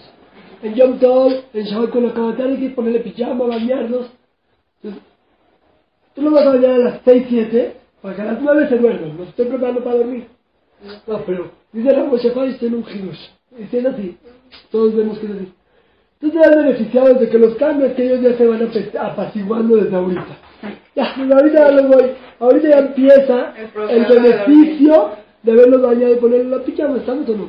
En 0.63 0.76
Yom 0.76 0.97
Tov, 0.97 1.34
en 1.54 1.65
Shabbat 1.65 1.89
con 1.89 2.06
la 2.08 2.13
Kabatar, 2.13 2.47
hay 2.47 2.58
que 2.58 2.69
ponerle 2.69 3.00
pijama, 3.00 3.45
bañarlos. 3.45 4.12
Entonces, 4.82 5.11
tú 6.15 6.21
lo 6.21 6.32
vas 6.32 6.45
a 6.45 6.50
bañar 6.50 6.71
a 6.71 6.78
las 6.78 7.02
6, 7.06 7.26
7, 7.30 7.76
para 8.02 8.15
que 8.15 8.21
a 8.21 8.26
las 8.26 8.41
9 8.41 8.69
se 8.69 8.78
duerman. 8.78 9.17
Los 9.17 9.30
estoy 9.30 9.45
preparando 9.45 9.84
para 9.84 9.97
dormir. 9.97 10.28
No, 11.08 11.21
pero 11.26 11.52
dice 11.71 11.91
la 11.91 12.04
Moshe 12.04 12.28
y 12.28 12.65
en 12.65 12.76
un 12.76 12.84
hidush. 12.84 13.30
Y 13.58 13.78
es 13.78 13.86
así, 13.86 14.17
todos 14.71 14.95
vemos 14.95 15.19
que 15.19 15.26
es 15.28 15.32
así. 15.32 15.54
Tú 16.19 16.30
te 16.30 16.39
has 16.39 16.56
beneficiado 16.56 17.15
de 17.15 17.30
que 17.30 17.38
los 17.38 17.56
cambios 17.56 17.93
que 17.93 18.06
ellos 18.06 18.21
ya 18.21 18.38
se 18.38 18.45
van 18.45 18.69
apaciguando 19.00 19.76
desde 19.78 19.95
ahorita. 19.95 20.38
Ya, 20.95 21.15
desde 21.17 21.34
ahorita 21.34 21.69
ya 21.69 21.71
lo 21.71 21.88
voy. 21.88 22.12
Ahorita 22.39 22.69
ya 22.69 22.80
empieza 22.80 23.54
El 23.58 23.89
el, 23.89 24.06
beneficio 24.06 25.12
de 25.41 25.52
haberlos 25.52 25.82
bañado 25.82 26.13
y 26.13 26.17
ponerle 26.17 26.58
la 26.58 26.63
pijama. 26.63 26.97
¿Estamos 26.97 27.28
o 27.28 27.36
no? 27.36 27.47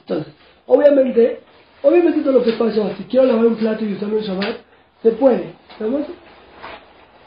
Entonces, 0.00 0.32
obviamente, 0.66 1.40
obviamente 1.82 2.20
todo 2.20 2.34
lo 2.34 2.44
que 2.44 2.52
pasa, 2.52 2.96
si 2.96 3.04
quiero 3.04 3.26
lavar 3.26 3.46
un 3.46 3.56
plato 3.56 3.84
y 3.84 3.94
usarlo 3.94 4.18
en 4.18 4.24
Shabbat, 4.24 4.56
se 5.02 5.10
puede. 5.12 5.54
¿Estamos? 5.70 6.02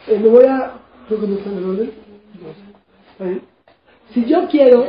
Eh, 0.08 0.20
me 0.22 0.30
voy 0.30 0.46
a... 0.46 0.74
Creo 1.08 1.22
que 1.22 1.28
no 1.28 1.38
en 1.38 1.58
el 1.58 1.70
orden. 1.70 1.92
Si 4.14 4.26
yo 4.26 4.48
quiero 4.48 4.86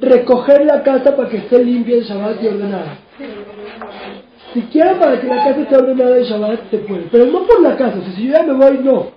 recoger 0.00 0.64
la 0.64 0.82
casa 0.82 1.16
para 1.16 1.28
que 1.28 1.38
esté 1.38 1.62
limpia 1.64 1.96
en 1.96 2.02
Shabbat 2.02 2.42
y 2.42 2.46
ordenada. 2.48 2.98
Si 4.52 4.62
quiero 4.62 4.98
para 4.98 5.20
que 5.20 5.26
la 5.26 5.44
casa 5.44 5.60
esté 5.60 5.76
ordenada 5.76 6.16
en 6.16 6.24
Shabbat, 6.24 6.70
se 6.70 6.78
puede. 6.78 7.02
Pero 7.10 7.26
no 7.26 7.46
por 7.46 7.60
la 7.62 7.76
casa, 7.76 7.98
o 7.98 8.02
sea, 8.02 8.12
si 8.12 8.26
yo 8.26 8.32
ya 8.32 8.42
me 8.42 8.52
voy, 8.54 8.78
no. 8.78 9.08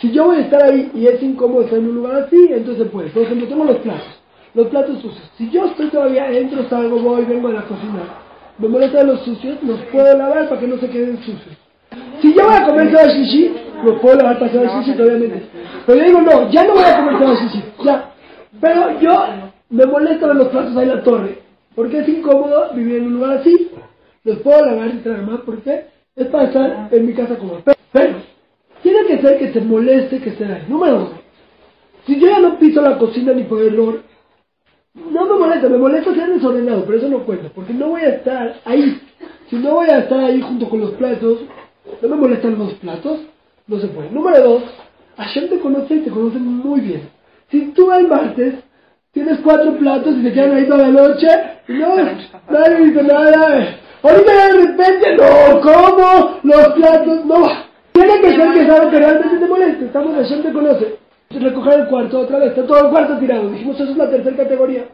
Si 0.00 0.12
yo 0.12 0.26
voy 0.26 0.38
a 0.38 0.40
estar 0.40 0.62
ahí 0.62 0.90
y 0.94 1.06
es 1.06 1.22
incómodo 1.22 1.62
estar 1.62 1.78
en 1.78 1.88
un 1.88 1.96
lugar 1.96 2.22
así, 2.22 2.48
entonces 2.50 2.84
se 2.84 2.90
puede. 2.90 3.10
Por 3.10 3.22
ejemplo, 3.22 3.48
tengo 3.48 3.64
los 3.64 3.78
platos. 3.78 4.08
Los 4.54 4.68
platos 4.68 5.00
sucios. 5.00 5.30
Si 5.36 5.50
yo 5.50 5.66
estoy 5.66 5.88
todavía, 5.88 6.30
entro, 6.30 6.68
salgo, 6.68 6.98
voy, 7.00 7.24
vengo 7.24 7.48
a 7.48 7.52
la 7.52 7.62
cocina. 7.62 8.02
Me 8.58 8.68
molestan 8.68 9.06
los 9.06 9.20
sucios, 9.22 9.58
los 9.62 9.80
puedo 9.92 10.16
lavar 10.16 10.48
para 10.48 10.60
que 10.60 10.68
no 10.68 10.78
se 10.78 10.88
queden 10.88 11.18
sucios. 11.18 11.56
Si 12.22 12.34
yo 12.34 12.44
voy 12.44 12.54
a 12.54 12.66
comer 12.66 12.92
Shabbat 12.92 13.10
Shishi, 13.10 13.54
los 13.84 14.00
puedo 14.00 14.16
lavar 14.16 14.38
para 14.38 14.52
Shabbat 14.52 14.84
Shishi, 14.84 15.00
obviamente. 15.00 15.42
Pero 15.86 15.98
yo 15.98 16.04
digo, 16.04 16.20
no, 16.22 16.50
ya 16.50 16.64
no 16.64 16.74
voy 16.74 16.84
a 16.84 16.96
comer 16.96 17.14
Shabbat 17.14 17.40
Shishi, 17.42 17.64
ya. 17.84 18.10
Pero 18.60 19.00
yo 19.00 19.24
me 19.70 19.86
molesta 19.86 20.26
ver 20.26 20.36
los 20.36 20.48
platos 20.48 20.76
ahí 20.76 20.88
en 20.88 20.96
la 20.96 21.02
torre, 21.02 21.38
porque 21.74 21.98
es 21.98 22.08
incómodo 22.08 22.72
vivir 22.74 22.96
en 22.96 23.06
un 23.06 23.14
lugar 23.14 23.38
así. 23.38 23.70
Los 24.24 24.38
puedo 24.38 24.64
lavar 24.64 24.88
y 24.88 24.98
traer 24.98 25.22
más, 25.22 25.40
porque 25.40 25.86
es 26.16 26.26
para 26.26 26.44
estar 26.44 26.88
en 26.90 27.06
mi 27.06 27.14
casa 27.14 27.36
como 27.36 27.58
Pero, 27.92 28.14
tiene 28.82 29.06
que 29.06 29.18
ser 29.20 29.38
que 29.38 29.48
te 29.48 29.60
moleste 29.60 30.20
que 30.20 30.30
esté 30.30 30.44
ahí. 30.44 30.64
Número 30.68 30.96
uno. 30.96 31.10
Si 32.06 32.18
yo 32.18 32.28
ya 32.28 32.38
no 32.40 32.58
piso 32.58 32.80
la 32.80 32.98
cocina 32.98 33.32
ni 33.32 33.44
por 33.44 33.62
error, 33.62 34.02
no 34.94 35.26
me 35.26 35.38
molesta, 35.38 35.68
me 35.68 35.78
molesta 35.78 36.14
ser 36.14 36.28
desordenado, 36.30 36.84
pero 36.84 36.98
eso 36.98 37.08
no 37.08 37.24
cuenta, 37.24 37.48
porque 37.54 37.72
no 37.72 37.88
voy 37.88 38.02
a 38.02 38.08
estar 38.08 38.56
ahí. 38.64 39.00
Si 39.48 39.56
no 39.56 39.74
voy 39.74 39.88
a 39.90 40.00
estar 40.00 40.20
ahí 40.20 40.40
junto 40.40 40.68
con 40.68 40.80
los 40.80 40.92
platos, 40.92 41.40
no 42.02 42.08
me 42.08 42.16
molestan 42.16 42.58
los 42.58 42.74
platos, 42.74 43.20
no 43.68 43.78
se 43.78 43.86
puede. 43.88 44.10
Número 44.10 44.42
dos, 44.42 44.62
Hashem 45.16 45.48
te 45.48 45.60
conoce 45.60 45.94
y 45.94 46.00
te 46.00 46.10
conoce 46.10 46.38
muy 46.38 46.80
bien. 46.80 47.08
Si 47.50 47.66
tú 47.72 47.92
el 47.92 48.08
martes 48.08 48.54
tienes 49.12 49.38
cuatro 49.40 49.76
platos 49.76 50.16
y 50.16 50.22
te 50.22 50.32
quedan 50.32 50.56
ahí 50.56 50.66
toda 50.66 50.88
la 50.88 51.02
noche, 51.02 51.28
no, 51.68 51.96
nadie 52.50 52.86
dice 52.86 53.02
nada. 53.02 53.76
Ahorita 54.02 54.32
de 54.32 54.66
repente, 54.66 55.16
no, 55.16 55.60
¿cómo? 55.60 56.38
Los 56.42 56.68
platos, 56.68 57.24
no. 57.26 57.68
Tiene 57.92 58.20
que 58.20 58.36
ser 58.36 58.52
que 58.52 58.62
es 58.62 58.70
algo 58.70 58.90
que 58.90 58.98
realmente 58.98 59.38
te 59.38 59.46
moleste. 59.46 59.84
Estamos, 59.86 60.14
Hashem 60.14 60.42
te 60.42 60.52
conoce. 60.52 60.98
Recoger 61.30 61.80
el 61.80 61.88
cuarto 61.88 62.20
otra 62.20 62.38
vez, 62.38 62.50
está 62.50 62.66
todo 62.66 62.86
el 62.86 62.90
cuarto 62.90 63.18
tirado. 63.18 63.50
Dijimos, 63.50 63.78
eso 63.78 63.90
es 63.90 63.96
la 63.96 64.08
tercera 64.08 64.36
categoría. 64.36 64.84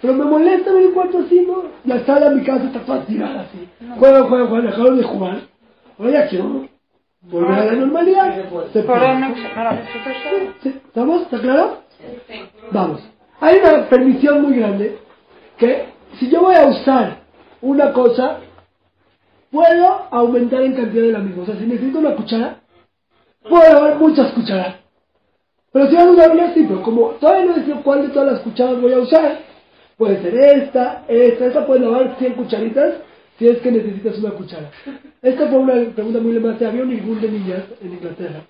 Pero 0.00 0.14
me 0.14 0.24
molesta 0.24 0.72
ver 0.72 0.82
el 0.82 0.92
cuarto 0.92 1.18
así, 1.18 1.40
¿no? 1.46 1.64
La 1.84 2.04
sala 2.04 2.28
de 2.28 2.36
mi 2.36 2.44
casa 2.44 2.64
está 2.64 2.80
toda 2.80 3.04
tirada 3.06 3.40
así. 3.40 3.68
Juegan, 3.98 4.28
juegan, 4.28 4.48
juegan, 4.48 4.66
dejaron 4.66 4.98
de 4.98 5.02
jugar. 5.04 5.38
Ahora 5.98 6.12
ya 6.12 6.28
quiero 6.28 6.68
volver 7.30 7.58
a 7.58 7.64
la 7.64 7.72
normalidad. 7.72 8.36
Se 8.72 8.82
puede. 8.82 9.02
Sí, 10.62 10.68
¿Estamos? 10.86 11.22
¿Está 11.22 11.40
claro? 11.40 11.78
Sí. 12.28 12.42
Vamos. 12.70 13.00
Hay 13.40 13.58
una 13.58 13.88
permisión 13.88 14.42
muy 14.42 14.56
grande 14.56 14.98
que 15.58 15.86
si 16.18 16.30
yo 16.30 16.42
voy 16.42 16.54
a 16.54 16.66
usar 16.66 17.18
una 17.60 17.92
cosa, 17.92 18.38
puedo 19.50 20.06
aumentar 20.10 20.62
en 20.62 20.74
cantidad 20.74 21.04
de 21.04 21.12
la 21.12 21.18
misma. 21.18 21.42
O 21.42 21.46
sea, 21.46 21.56
si 21.56 21.66
necesito 21.66 21.98
una 21.98 22.14
cuchara, 22.14 22.60
puedo 23.48 23.78
haber 23.78 23.96
muchas 23.96 24.32
cucharas. 24.32 24.76
Pero 25.72 25.88
si 25.88 25.96
vas 25.96 26.06
a 26.06 26.10
usar 26.10 26.30
una, 26.30 26.54
sí, 26.54 26.64
pero 26.68 26.82
como 26.82 27.08
todavía 27.20 27.46
no 27.46 27.54
decido 27.54 27.82
cuál 27.82 28.02
de 28.02 28.08
todas 28.08 28.32
las 28.32 28.40
cucharas 28.42 28.80
voy 28.80 28.92
a 28.92 28.98
usar, 28.98 29.38
puede 29.96 30.22
ser 30.22 30.34
esta, 30.36 31.04
esta, 31.08 31.46
esta 31.46 31.66
puede 31.66 31.80
lavar 31.80 32.16
100 32.18 32.34
cucharitas 32.34 32.94
si 33.38 33.48
es 33.48 33.58
que 33.58 33.72
necesitas 33.72 34.18
una 34.18 34.30
cuchara. 34.30 34.70
Esta 35.22 35.48
fue 35.48 35.58
una 35.58 35.74
pregunta 35.94 36.20
muy 36.20 36.32
lembrada. 36.32 36.68
Había 36.68 36.82
un 36.82 36.90
ningún 36.90 37.20
de 37.20 37.30
niñas 37.30 37.64
en 37.80 37.92
Inglaterra 37.92 38.44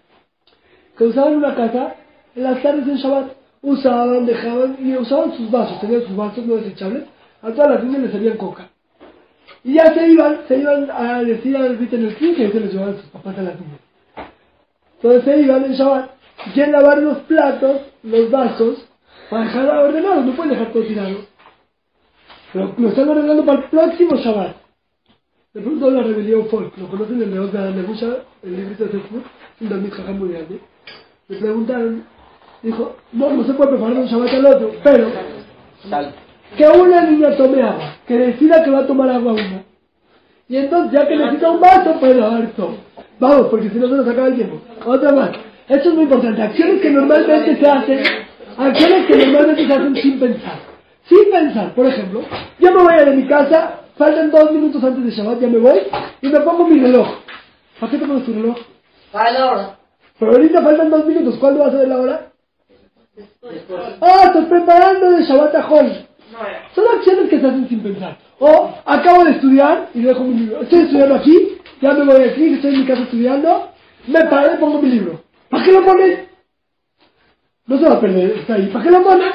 que 0.96 1.04
usaban 1.04 1.36
una 1.36 1.54
casa 1.54 1.94
en 2.34 2.42
las 2.42 2.62
tardes 2.62 2.86
en 2.86 2.96
Shabbat. 2.96 3.32
Usaban, 3.62 4.26
dejaban 4.26 4.76
y 4.78 4.94
usaban 4.94 5.34
sus 5.36 5.50
vasos. 5.50 5.80
Tenían 5.80 6.02
sus 6.02 6.16
vasos 6.16 6.44
no 6.46 6.56
desechables. 6.56 7.04
A 7.42 7.50
todas 7.50 7.70
las 7.70 7.84
niñas 7.84 8.02
les 8.02 8.12
servían 8.12 8.36
coca. 8.36 8.68
Y 9.62 9.74
ya 9.74 9.94
se 9.94 10.06
iban, 10.06 10.40
se 10.46 10.58
iban 10.58 10.90
a 10.90 11.22
decir 11.22 11.56
al 11.56 11.76
en 11.80 12.04
el 12.04 12.14
15 12.14 12.44
y 12.44 12.52
se 12.52 12.60
les 12.60 12.72
llevaban 12.72 12.96
sus 12.96 13.06
papás 13.06 13.38
a 13.38 13.42
las 13.42 13.58
niñas. 13.58 13.80
Entonces 14.96 15.24
se 15.24 15.40
iban 15.40 15.64
en 15.64 15.72
Shabbat. 15.72 16.10
Quieren 16.52 16.72
lavar 16.72 16.98
los 16.98 17.18
platos, 17.20 17.80
los 18.02 18.30
vasos, 18.30 18.86
para 19.30 19.44
dejar 19.44 19.68
ordenados. 19.68 20.26
No 20.26 20.32
pueden 20.32 20.52
dejar 20.52 20.72
todo 20.72 20.82
tirado. 20.82 21.16
Pero 22.52 22.74
lo 22.76 22.88
están 22.88 23.08
ordenando 23.08 23.44
para 23.46 23.58
el 23.60 23.64
próximo 23.70 24.16
Shabbat. 24.16 24.63
Le 25.54 25.60
preguntó 25.60 25.88
la 25.88 26.02
rebelión 26.02 26.48
folk, 26.48 26.76
lo 26.78 26.88
conocen 26.88 27.22
el 27.22 27.30
León 27.30 27.52
de 27.52 27.58
Alemusha, 27.58 28.08
el 28.42 28.56
librito 28.56 28.86
de 28.86 28.90
Facebook, 28.90 29.22
un 29.60 29.68
David 29.68 29.92
Jajam 29.92 30.18
muy 30.18 30.30
grande. 30.30 30.58
Le 31.28 31.36
preguntaron, 31.38 32.02
dijo, 32.60 32.96
no, 33.12 33.30
no 33.30 33.44
se 33.44 33.54
puede 33.54 33.70
preparar 33.70 33.94
de 33.94 34.00
un 34.00 34.06
Shabbat 34.08 34.34
al 34.34 34.46
otro, 34.46 34.72
pero 34.82 35.06
que 36.56 36.66
una 36.66 37.02
niña 37.02 37.36
tome 37.36 37.62
agua, 37.62 37.94
que 38.04 38.18
decida 38.18 38.64
que 38.64 38.70
va 38.70 38.80
a 38.80 38.86
tomar 38.88 39.08
agua 39.10 39.32
una. 39.34 39.62
Y 40.48 40.56
entonces, 40.56 40.92
ya 40.92 41.06
que 41.06 41.16
necesita 41.16 41.50
un 41.52 41.60
vaso, 41.60 42.00
puede 42.00 42.16
lavar 42.16 42.50
todo. 42.56 42.74
Vamos, 43.20 43.46
porque 43.46 43.70
si 43.70 43.78
no 43.78 43.88
se 43.88 43.94
nos 43.94 44.08
acaba 44.08 44.26
el 44.26 44.34
tiempo. 44.34 44.60
Otra 44.84 45.12
más. 45.12 45.30
Esto 45.68 45.88
es 45.88 45.94
muy 45.94 46.02
importante. 46.02 46.42
Acciones 46.42 46.80
que 46.80 46.90
normalmente 46.90 47.56
se 47.56 47.66
hacen, 47.70 48.00
acciones 48.58 49.06
que 49.06 49.16
normalmente 49.18 49.66
se 49.68 49.72
hacen 49.72 49.94
sin 49.94 50.18
pensar. 50.18 50.58
Sin 51.08 51.30
pensar, 51.30 51.72
por 51.74 51.86
ejemplo, 51.86 52.22
yo 52.58 52.72
me 52.72 52.82
voy 52.82 52.94
a 52.94 53.04
de 53.04 53.16
mi 53.16 53.26
casa, 53.28 53.83
faltan 53.96 54.30
dos 54.30 54.52
minutos 54.52 54.83
antes 54.83 55.04
de 55.04 55.11
Shabbat, 55.11 55.40
ya 55.40 55.48
me 55.48 55.59
voy, 55.59 55.78
y 56.20 56.28
me 56.28 56.40
pongo 56.40 56.66
mi 56.66 56.80
reloj. 56.80 57.09
¿Para 57.80 57.92
qué 57.92 57.98
te 57.98 58.07
pones 58.07 58.24
tu 58.24 58.33
reloj? 58.33 58.57
Para 59.12 59.30
la 59.30 59.46
hora. 59.46 59.78
Pero 60.18 60.33
ahorita 60.33 60.62
faltan 60.62 60.90
dos 60.90 61.07
minutos, 61.07 61.37
¿cuándo 61.38 61.64
vas 61.64 61.74
a 61.74 61.78
ver 61.78 61.88
la 61.88 62.00
hora? 62.00 62.33
Ah, 64.00 64.22
estoy 64.24 64.44
preparando 64.46 65.11
de 65.11 65.24
Shabbat 65.24 65.54
a 65.54 65.68
Hol. 65.68 66.07
Son 66.74 66.85
acciones 66.96 67.30
que 67.30 67.40
se 67.40 67.46
hacen 67.46 67.68
sin 67.68 67.80
pensar. 67.80 68.16
O 68.40 68.70
acabo 68.85 69.24
de 69.24 69.33
estudiar 69.33 69.88
y 69.94 70.02
dejo 70.02 70.24
mi 70.24 70.35
libro. 70.35 70.62
Estoy 70.62 70.80
estudiando 70.80 71.14
aquí, 71.14 71.59
ya 71.80 71.92
me 71.92 72.04
voy 72.04 72.22
aquí, 72.24 72.54
estoy 72.54 72.74
en 72.74 72.80
mi 72.80 72.87
casa 72.87 73.02
estudiando, 73.02 73.68
me 74.07 74.24
paro 74.24 74.54
y 74.54 74.59
pongo 74.59 74.83
mi 74.83 74.90
libro. 74.90 75.20
¿Para 75.48 75.64
qué 75.64 75.72
lo 75.72 75.85
pones? 75.85 76.18
No 77.66 77.78
se 77.78 77.85
va 77.85 77.94
a 77.94 78.00
perder, 78.00 78.30
está 78.38 78.54
ahí. 78.54 78.66
¿Para 78.66 78.85
qué 78.85 78.90
lo 78.90 79.02
pones? 79.02 79.26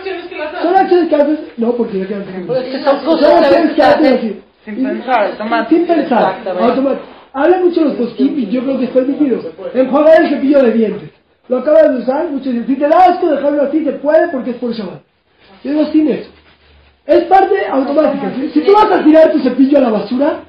Son 0.62 0.76
acciones 0.76 1.10
que 1.10 1.15
haces. 1.15 1.39
No, 1.58 1.72
porque 1.74 2.00
ya 2.00 2.08
quedan 2.08 2.45
Pues 2.45 2.84
son 2.84 3.43
acciones 3.43 3.74
que 3.74 3.82
haces 3.82 4.13
así. 4.13 4.41
Sin 4.75 4.84
pensar, 4.84 5.25
automático. 5.25 5.69
Sin 5.69 5.88
pensar, 5.88 6.36
automático. 6.47 7.05
Habla 7.34 7.60
mucho 7.60 7.82
los 7.82 7.93
posquip 7.93 8.38
y 8.38 8.49
yo 8.49 8.63
creo 8.63 8.79
que 8.79 8.86
es 8.86 8.91
permitido. 8.91 9.39
Enjuagar 9.73 10.23
el 10.23 10.29
cepillo 10.29 10.63
de 10.63 10.71
dientes. 10.71 11.10
Lo 11.47 11.60
acabas 11.60 11.91
de 11.91 12.01
usar, 12.01 12.29
muchos 12.29 12.53
dicen, 12.53 12.67
si 12.67 12.75
te 12.75 12.88
da 12.88 12.97
asco 12.97 13.27
dejarlo 13.27 13.63
así, 13.63 13.84
se 13.84 13.91
puede 13.93 14.27
porque 14.29 14.51
es 14.51 14.58
por 14.58 14.71
Shabbat. 14.71 15.01
Yo 15.63 15.71
digo, 15.71 15.86
sin 15.86 16.08
eso. 16.10 16.29
Es 17.05 17.23
parte 17.25 17.55
automática. 17.71 18.32
Si, 18.36 18.49
si 18.51 18.62
tú 18.62 18.73
vas 18.73 18.91
a 18.91 19.03
tirar 19.03 19.32
tu 19.32 19.39
cepillo 19.39 19.77
a 19.79 19.82
la 19.82 19.89
basura, 19.89 20.39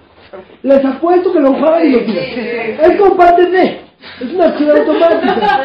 les 0.62 0.84
apuesto 0.84 1.32
que 1.32 1.40
lo 1.40 1.48
enjuagan 1.48 1.86
y 1.86 1.90
lo 1.90 2.00
tiran. 2.00 2.24
Es 2.82 2.96
como 2.98 3.16
parte 3.16 3.46
de. 3.46 3.80
Es 4.20 4.32
una 4.34 4.44
acción 4.46 4.70
automática. 4.70 5.60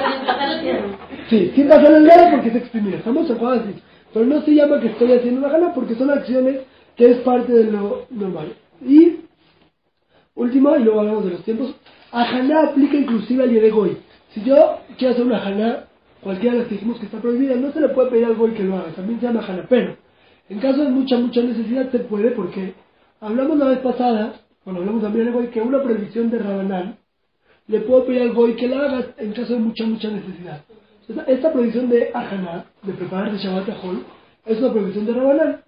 Sí, 1.29 1.51
sin 1.55 1.67
pasar 1.67 1.91
el 1.91 2.05
dedo 2.05 2.31
porque 2.31 2.49
es 2.49 2.55
exprimir. 2.55 2.95
Estamos 2.95 3.29
enjuagados 3.29 3.63
así. 3.63 3.81
Pero 4.13 4.25
no 4.25 4.41
se 4.41 4.55
llama 4.55 4.79
que 4.79 4.87
estoy 4.87 5.11
haciendo 5.11 5.41
una 5.41 5.49
gana 5.49 5.73
porque 5.73 5.95
son 5.95 6.09
acciones 6.09 6.59
que 6.95 7.11
es 7.11 7.17
parte 7.19 7.51
de 7.51 7.71
lo 7.71 8.05
normal. 8.09 8.53
Y 8.81 9.17
último, 10.35 10.75
y 10.75 10.83
luego 10.83 10.99
hablamos 10.99 11.25
de 11.25 11.31
los 11.31 11.43
tiempos, 11.43 11.75
a 12.11 12.23
Haná 12.23 12.69
aplica 12.69 12.95
inclusive 12.95 13.43
al 13.43 13.53
de 13.53 13.69
Goy. 13.69 13.97
Si 14.33 14.43
yo 14.43 14.79
quiero 14.97 15.13
hacer 15.13 15.25
una 15.25 15.45
Haná, 15.45 15.85
cualquiera 16.21 16.53
de 16.53 16.59
las 16.59 16.67
que 16.67 16.75
dijimos 16.75 16.99
que 16.99 17.05
está 17.05 17.19
prohibida, 17.19 17.55
no 17.55 17.71
se 17.71 17.81
le 17.81 17.89
puede 17.89 18.09
pedir 18.09 18.25
al 18.25 18.35
Goy 18.35 18.51
que 18.51 18.63
lo 18.63 18.77
haga, 18.77 18.91
también 18.95 19.19
se 19.19 19.27
llama 19.27 19.45
Haná. 19.45 19.65
Pero, 19.69 19.95
en 20.49 20.59
caso 20.59 20.83
de 20.83 20.89
mucha, 20.89 21.17
mucha 21.17 21.41
necesidad 21.41 21.91
se 21.91 21.99
puede 21.99 22.31
porque 22.31 22.73
hablamos 23.19 23.57
la 23.57 23.65
vez 23.65 23.79
pasada, 23.79 24.41
cuando 24.63 24.81
hablamos 24.81 25.01
también 25.01 25.25
del 25.25 25.33
Goy, 25.33 25.47
que 25.47 25.61
una 25.61 25.81
prohibición 25.81 26.29
de 26.29 26.39
Rabanán 26.39 26.97
le 27.67 27.79
puedo 27.81 28.05
pedir 28.05 28.21
al 28.21 28.33
Goy 28.33 28.55
que 28.55 28.67
la 28.67 28.85
haga 28.85 29.05
en 29.17 29.33
caso 29.33 29.53
de 29.53 29.59
mucha, 29.59 29.85
mucha 29.85 30.09
necesidad. 30.09 30.61
Esta, 31.27 31.51
prohibición 31.51 31.89
de 31.89 32.09
Ajaná, 32.13 32.65
de 32.81 32.93
preparar 32.93 33.31
de 33.31 33.37
Shabbat 33.37 33.69
es 34.45 34.57
una 34.59 34.71
prohibición 34.71 35.05
de 35.05 35.13
Rabanán. 35.13 35.64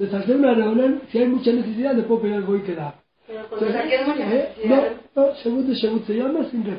Entonces, 0.00 0.14
al 0.18 0.26
ser 0.26 0.36
una 0.36 0.54
Rabanán, 0.54 1.02
si 1.12 1.18
hay 1.18 1.26
mucha 1.28 1.52
necesidad, 1.52 1.92
le 1.94 2.04
puedo 2.04 2.22
pedir 2.22 2.36
al 2.36 2.44
Goy 2.44 2.62
que 2.62 2.74
la 2.74 2.88
haga. 2.88 2.94
Pero 3.26 3.78
aquí 3.78 3.92
es 3.94 4.08
mucha 4.08 4.22
¿Eh? 4.22 4.48
necesidad. 4.56 4.82
No, 5.14 5.26
no, 5.26 5.34
Shebut 5.34 6.06
se 6.06 6.14
llama 6.14 6.40
sin 6.50 6.60
mucha 6.60 6.72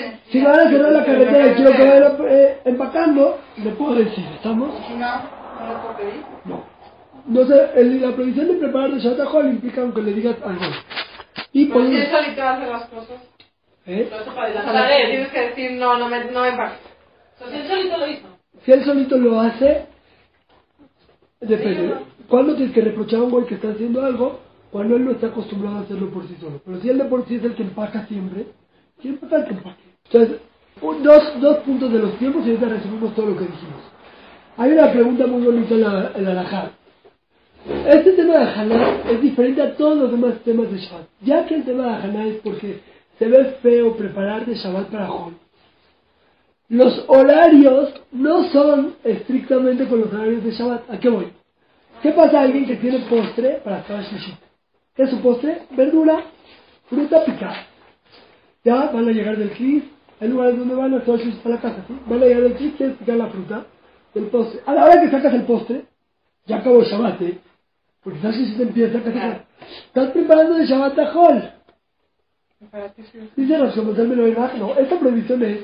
necesidad. 0.00 0.18
Si 0.30 0.38
me 0.38 0.44
van 0.46 0.60
a 0.60 0.70
cerrar 0.70 0.92
la 0.92 1.04
carretera 1.06 1.46
y 1.52 1.54
quiero 1.54 1.72
que 1.72 1.88
vaya 1.88 2.16
eh, 2.28 2.60
empacando, 2.66 3.38
le 3.64 3.70
puedo 3.70 3.94
decir, 3.94 4.24
¿estamos? 4.34 4.74
Si 4.86 4.92
no, 4.92 5.06
no 5.16 5.72
lo 5.72 5.80
puedo 5.82 5.96
pedir. 5.96 6.22
No. 6.44 6.64
No 7.28 7.46
sé, 7.46 7.70
el- 7.76 8.02
la 8.02 8.12
prohibición 8.12 8.46
de 8.48 8.54
preparar 8.54 8.90
de 8.90 9.22
Hol 9.22 9.46
implica 9.46 9.80
aunque 9.80 10.02
le 10.02 10.12
digas 10.12 10.36
algo. 10.44 10.64
Y 11.52 11.66
por 11.66 11.82
Pero 11.82 11.88
si 11.96 11.96
él 11.96 12.10
solito 12.10 12.42
hace 12.42 12.66
las 12.66 12.84
cosas, 12.88 13.16
¿eh? 13.86 14.08
lo 14.10 14.16
hace 14.18 14.30
para 14.32 14.42
adelantar. 14.48 14.88
Tienes 15.06 15.28
que 15.32 15.40
decir, 15.40 15.72
no, 15.72 15.98
no 15.98 16.08
me, 16.10 16.24
no 16.26 16.42
me 16.42 16.48
empaques. 16.50 16.78
O 17.36 17.38
sea, 17.38 17.48
si 17.48 17.56
él 17.56 17.68
solito 17.68 17.96
lo 17.96 18.06
hizo. 18.06 18.26
Si 18.64 18.72
él 18.72 18.84
solito 18.84 19.16
lo 19.16 19.40
hace, 19.40 19.86
depende. 21.40 21.94
¿Cuándo 22.28 22.54
tienes 22.56 22.74
que 22.74 22.80
reprochar 22.80 23.20
a 23.20 23.24
un 23.24 23.30
güey 23.30 23.46
que 23.46 23.54
está 23.56 23.70
haciendo 23.70 24.04
algo? 24.04 24.40
Cuando 24.70 24.96
él 24.96 25.04
no 25.04 25.12
está 25.12 25.28
acostumbrado 25.28 25.78
a 25.78 25.80
hacerlo 25.80 26.10
por 26.10 26.26
sí 26.26 26.36
solo. 26.40 26.60
Pero 26.64 26.80
si 26.80 26.88
él 26.90 26.98
de 26.98 27.04
por 27.04 27.26
sí 27.26 27.36
es 27.36 27.44
el 27.44 27.54
que 27.54 27.62
empaca 27.62 28.06
siempre, 28.06 28.46
siempre 29.00 29.26
está 29.26 29.38
el 29.38 29.44
que 29.44 29.54
empaque. 29.54 29.82
Entonces, 30.06 30.36
un- 30.82 31.02
dos, 31.02 31.40
dos 31.40 31.56
puntos 31.58 31.92
de 31.92 31.98
los 32.00 32.18
tiempos 32.18 32.44
y 32.46 32.50
ahorita 32.50 32.68
resumimos 32.68 33.14
todo 33.14 33.26
lo 33.26 33.36
que 33.36 33.44
dijimos. 33.44 33.80
Hay 34.56 34.72
una 34.72 34.90
pregunta 34.92 35.26
muy 35.26 35.42
bonita 35.42 35.74
en 35.74 35.80
la, 35.82 36.12
en 36.14 36.24
la. 36.24 36.70
Este 37.88 38.12
tema 38.12 38.34
de 38.34 38.44
Haná 38.44 39.00
es 39.10 39.20
diferente 39.22 39.62
a 39.62 39.76
todos 39.76 39.98
los 39.98 40.10
demás 40.10 40.34
temas 40.44 40.70
de 40.70 40.78
Shabbat. 40.78 41.06
Ya 41.22 41.46
que 41.46 41.56
el 41.56 41.64
tema 41.64 41.84
de 41.84 41.94
Haná 42.04 42.26
es 42.26 42.36
porque 42.42 42.80
se 43.18 43.26
ve 43.28 43.56
feo 43.62 43.96
preparar 43.96 44.46
de 44.46 44.54
Shabbat 44.54 44.88
para 44.90 45.10
Hol. 45.12 45.34
Los 46.68 47.04
horarios 47.08 47.94
no 48.12 48.44
son 48.50 48.94
estrictamente 49.04 49.86
con 49.86 50.00
los 50.00 50.12
horarios 50.12 50.44
de 50.44 50.50
Shabbat. 50.52 50.90
¿A 50.90 50.98
qué 50.98 51.08
voy? 51.08 51.26
¿Qué 52.06 52.12
pasa 52.12 52.38
a 52.38 52.42
alguien 52.42 52.64
que 52.66 52.76
tiene 52.76 53.00
postre 53.00 53.60
para 53.64 53.82
Shabbat 53.82 54.12
Shishit? 54.12 54.36
¿Qué 54.94 55.02
es 55.02 55.10
su 55.10 55.20
postre? 55.20 55.62
Verdura, 55.72 56.22
fruta 56.88 57.24
picada. 57.24 57.66
Ya 58.62 58.92
van 58.92 59.08
a 59.08 59.10
llegar 59.10 59.36
del 59.36 59.50
Cris, 59.50 59.82
hay 60.20 60.28
lugares 60.28 60.56
donde 60.56 60.76
van 60.76 60.94
a 60.94 60.98
Shabbat 60.98 61.20
Shishit 61.22 61.40
para 61.40 61.56
la 61.56 61.60
casa, 61.60 61.84
¿sí? 61.88 61.98
Van 62.06 62.22
a 62.22 62.26
llegar 62.26 62.42
del 62.44 62.54
Cris, 62.54 62.74
quieres 62.76 62.96
picar 62.96 63.16
la 63.16 63.26
fruta 63.26 63.66
del 64.14 64.26
postre. 64.26 64.60
A 64.66 64.74
la 64.74 64.84
hora 64.84 65.00
que 65.00 65.10
sacas 65.10 65.34
el 65.34 65.42
postre, 65.46 65.84
ya 66.46 66.58
acabó 66.58 66.78
el 66.78 66.86
Shabbat, 66.86 67.22
¿eh? 67.22 67.38
Porque 68.04 68.20
Shabbat 68.20 68.36
Shishit 68.36 68.60
empieza 68.60 69.02
casi... 69.02 69.18
Estás 69.86 70.10
preparando 70.12 70.54
de 70.54 70.64
Shabbat 70.64 70.98
a 71.00 71.12
Hol. 71.12 71.52
Dice 73.34 73.58
Menor 74.04 74.54
no, 74.58 74.76
esta 74.76 75.00
prohibición 75.00 75.42
es 75.42 75.58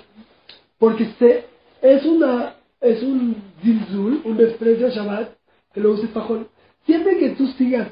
porque 0.76 1.06
se, 1.20 1.44
es 1.82 2.04
una 2.04 2.56
es 2.80 3.00
un 3.00 3.36
zilzul, 3.62 4.22
un 4.24 4.36
desprecio 4.36 4.88
a 4.88 4.90
Shabbat, 4.90 5.41
que 5.72 5.80
lo 5.80 5.92
uses 5.92 6.10
pajón. 6.10 6.48
Siempre 6.86 7.18
que 7.18 7.30
tú 7.30 7.46
sigas 7.58 7.88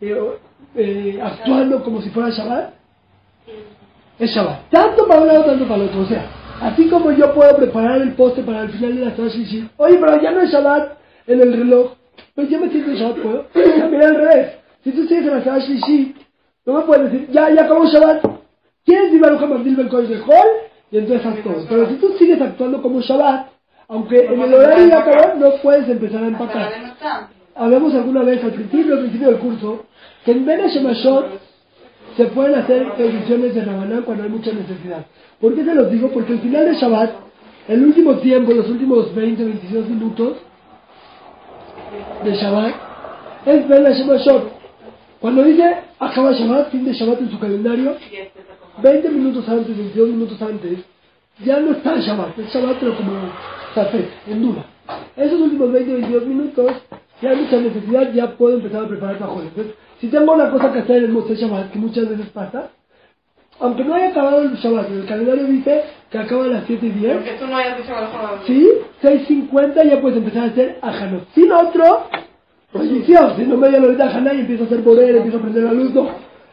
eh, 0.00 0.16
eh, 0.74 1.20
actuando 1.22 1.82
como 1.82 2.02
si 2.02 2.10
fuera 2.10 2.30
Shabbat, 2.30 2.74
es 4.18 4.30
Shabbat. 4.30 4.70
Tanto 4.70 5.06
para 5.06 5.20
un 5.20 5.26
lado, 5.26 5.44
tanto 5.44 5.66
para 5.66 5.82
el 5.82 5.88
otro. 5.88 6.00
O 6.00 6.06
sea, 6.06 6.28
así 6.60 6.88
como 6.88 7.12
yo 7.12 7.32
puedo 7.34 7.56
preparar 7.56 8.00
el 8.00 8.12
poste 8.14 8.42
para 8.42 8.62
el 8.62 8.70
final 8.70 8.96
de 8.96 9.04
la 9.04 9.14
Torah 9.14 9.28
Shlishi, 9.28 9.68
oye, 9.76 9.98
pero 9.98 10.20
ya 10.20 10.30
no 10.30 10.40
es 10.40 10.50
Shabbat 10.50 10.98
en 11.26 11.40
el 11.40 11.52
reloj, 11.52 11.92
pues 12.34 12.48
yo 12.48 12.58
me 12.60 12.70
siento 12.70 12.90
en 12.90 12.96
Shabbat, 12.96 13.16
puedo. 13.18 13.46
También 13.78 14.02
al 14.02 14.16
revés. 14.16 14.52
Si 14.84 14.90
tú 14.92 15.02
sigues 15.06 15.26
en 15.26 15.34
la 15.34 15.44
Torah 15.44 15.58
Shlishi, 15.58 16.14
no 16.64 16.74
me 16.74 16.82
puedes 16.82 17.12
decir, 17.12 17.28
ya, 17.30 17.50
ya 17.50 17.64
acabó 17.64 17.86
Shabbat. 17.86 18.24
¿Quieres 18.84 19.12
ir 19.12 19.24
a 19.24 19.46
Mandil 19.46 19.76
Ben 19.76 19.88
Kodesh 19.88 20.08
de 20.08 20.20
Hol? 20.20 20.48
Y 20.90 20.98
entonces 20.98 21.24
haz 21.24 21.42
todo. 21.42 21.64
Pero 21.68 21.88
si 21.88 21.94
tú 21.94 22.14
sigues 22.18 22.40
actuando 22.40 22.82
como 22.82 23.00
Shabbat, 23.00 23.51
aunque 23.92 24.24
en 24.24 24.40
el 24.40 24.54
horario 24.54 24.88
ya 24.88 25.00
acabó, 25.00 25.38
no 25.38 25.50
puedes 25.62 25.86
empezar 25.86 26.24
a 26.24 26.28
empacar. 26.28 26.72
Hablamos 27.54 27.94
alguna 27.94 28.22
vez 28.22 28.42
al 28.42 28.52
principio, 28.52 28.94
al 28.94 29.00
principio 29.00 29.28
del 29.28 29.38
curso, 29.38 29.84
que 30.24 30.30
en 30.30 30.46
Ben 30.46 30.66
Shemashot 30.66 31.26
se 32.16 32.24
pueden 32.28 32.54
hacer 32.54 32.86
ediciones 32.96 33.54
de 33.54 33.62
Rabanán 33.62 34.02
cuando 34.04 34.24
hay 34.24 34.30
mucha 34.30 34.50
necesidad. 34.50 35.04
¿Por 35.38 35.54
qué 35.54 35.62
se 35.62 35.74
los 35.74 35.90
digo? 35.90 36.08
Porque 36.08 36.32
al 36.32 36.38
final 36.38 36.64
de 36.64 36.74
Shabbat, 36.74 37.10
el 37.68 37.84
último 37.84 38.14
tiempo, 38.14 38.54
los 38.54 38.66
últimos 38.70 39.14
20, 39.14 39.44
22 39.44 39.88
minutos 39.90 40.36
de 42.24 42.34
Shabbat, 42.34 42.74
es 43.44 43.68
Ben 43.68 43.84
Shemashot. 43.84 44.52
Cuando 45.20 45.42
dice 45.42 45.76
acaba 45.98 46.32
Shabbat, 46.32 46.70
fin 46.70 46.86
de 46.86 46.94
Shabbat 46.94 47.20
en 47.20 47.30
su 47.30 47.38
calendario, 47.38 47.94
20 48.82 49.08
minutos 49.10 49.46
antes, 49.50 49.76
22 49.76 50.08
minutos 50.08 50.40
antes, 50.40 50.78
ya 51.44 51.60
no 51.60 51.72
está 51.72 51.92
el 51.92 52.00
Shabbat, 52.00 52.38
es 52.38 52.54
Shabbat 52.54 52.78
pero 52.80 52.96
como 52.96 53.12
en 54.26 54.42
duda. 54.42 54.64
Esos 55.16 55.40
últimos 55.40 55.72
20, 55.72 55.92
22 55.92 56.26
minutos, 56.26 56.72
si 57.20 57.26
hay 57.26 57.36
mucha 57.36 57.56
necesidad, 57.56 58.12
ya 58.12 58.30
puedo 58.32 58.56
empezar 58.56 58.84
a 58.84 58.88
preparar 58.88 59.18
cajones. 59.18 59.48
Entonces, 59.48 59.74
si 60.00 60.08
tengo 60.08 60.32
una 60.32 60.50
cosa 60.50 60.72
que 60.72 60.80
hacer 60.80 60.96
en 60.98 61.04
el 61.04 61.12
Moshe 61.12 61.36
Shabbat, 61.36 61.70
que 61.70 61.78
muchas 61.78 62.08
veces 62.08 62.26
pasa, 62.30 62.70
aunque 63.60 63.84
no 63.84 63.94
haya 63.94 64.08
acabado 64.08 64.42
el 64.42 64.54
Shabbat, 64.54 64.90
el 64.90 65.06
calendario 65.06 65.44
dice 65.44 65.84
que 66.10 66.18
acaba 66.18 66.44
a 66.44 66.48
las 66.48 66.64
7 66.66 66.84
y 66.84 66.90
10, 66.90 67.16
Porque 67.16 67.32
tú 67.38 67.46
no 67.46 67.56
hayas 67.56 67.78
dicho 67.78 67.94
algo. 67.94 68.10
¿sí? 68.46 68.68
6.50 69.02 69.88
ya 69.88 70.00
puedes 70.00 70.18
empezar 70.18 70.44
a 70.44 70.46
hacer 70.46 70.78
ajanot. 70.82 71.28
Sin 71.34 71.52
otro, 71.52 72.06
prohibición. 72.72 73.36
Si 73.36 73.42
no 73.44 73.56
me 73.56 73.70
voy 73.70 74.00
a 74.00 74.04
ajaná 74.04 74.34
y 74.34 74.40
empiezo 74.40 74.64
a 74.64 74.66
hacer 74.66 74.82
poder, 74.82 75.16
empiezo 75.16 75.38
a 75.38 75.42
prender 75.42 75.62
la 75.62 75.72
luz, 75.72 75.94
no. 75.94 76.10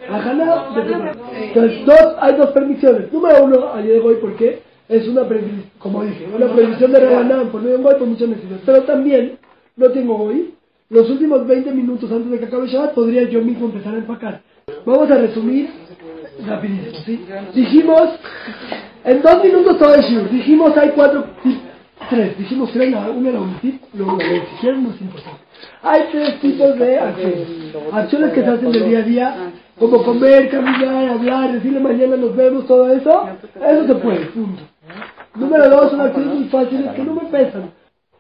Ajaná, 0.09 0.69
de. 0.75 1.45
Entonces, 1.47 1.85
dos, 1.85 2.15
hay 2.19 2.35
dos 2.35 2.51
permisiones. 2.51 3.11
Número 3.11 3.43
uno, 3.43 3.73
ayer 3.73 3.93
de 3.93 3.99
hoy, 3.99 4.15
¿por 4.15 4.35
qué? 4.37 4.68
Es 4.89 5.07
una 5.07 5.23
prohibición, 5.27 5.65
como 5.77 6.03
dije, 6.03 6.27
una 6.35 6.47
prohibición 6.47 6.91
de 6.91 6.99
Rabanán 6.99 7.49
por 7.49 7.61
medio 7.61 7.77
de 7.77 7.85
hoy 7.85 7.95
por 7.99 8.07
muchas 8.07 8.27
necesidades. 8.29 8.61
Pero 8.65 8.83
también, 8.83 9.37
no 9.77 9.89
tengo 9.91 10.17
hoy, 10.17 10.55
los 10.89 11.09
últimos 11.09 11.45
20 11.47 11.71
minutos 11.71 12.11
antes 12.11 12.31
de 12.31 12.39
que 12.39 12.45
acabe 12.45 12.63
el 12.63 12.69
Shabbat, 12.69 12.93
podría 12.95 13.23
yo 13.29 13.41
mismo 13.41 13.67
empezar 13.67 13.93
a 13.93 13.97
empacar. 13.99 14.41
Vamos 14.85 15.09
a 15.11 15.17
resumir 15.19 15.69
rapidísimo, 16.47 16.97
¿sí? 17.05 17.25
Dijimos, 17.53 18.09
en 19.05 19.21
dos 19.21 19.43
minutos 19.43 19.77
todo 19.77 19.93
el 19.93 20.01
shiur, 20.01 20.29
dijimos 20.29 20.75
hay 20.77 20.89
cuatro, 20.89 21.25
tres, 22.09 22.37
dijimos 22.37 22.71
tres, 22.71 22.91
la- 22.91 23.09
una 23.11 23.29
era 23.29 23.39
un 23.41 23.53
tip, 23.59 23.81
luego 23.93 24.13
una 24.15 24.25
no 24.25 24.89
es 24.89 25.01
importante. 25.01 25.39
Hay 25.83 26.01
tres 26.11 26.39
tipos 26.39 26.79
de 26.79 26.97
acciones. 26.99 27.47
Acciones 27.93 28.33
que 28.33 28.41
se 28.41 28.47
hacen 28.47 28.71
del 28.71 28.89
día 28.89 28.99
a 28.99 29.03
día, 29.03 29.35
como 29.77 30.03
comer, 30.03 30.49
caminar, 30.49 31.09
hablar, 31.09 31.53
decirle 31.53 31.79
mañana 31.79 32.17
nos 32.17 32.35
vemos, 32.35 32.65
todo 32.67 32.89
eso, 32.91 33.27
eso 33.55 33.87
se 33.87 33.95
puede, 33.95 34.25
punto. 34.27 34.61
Número 35.39 35.69
dos, 35.69 35.91
son 35.91 36.01
acciones 36.01 36.33
muy 36.35 36.43
fáciles 36.49 36.91
que 36.93 37.03
no 37.03 37.13
me 37.15 37.25
pesan. 37.29 37.71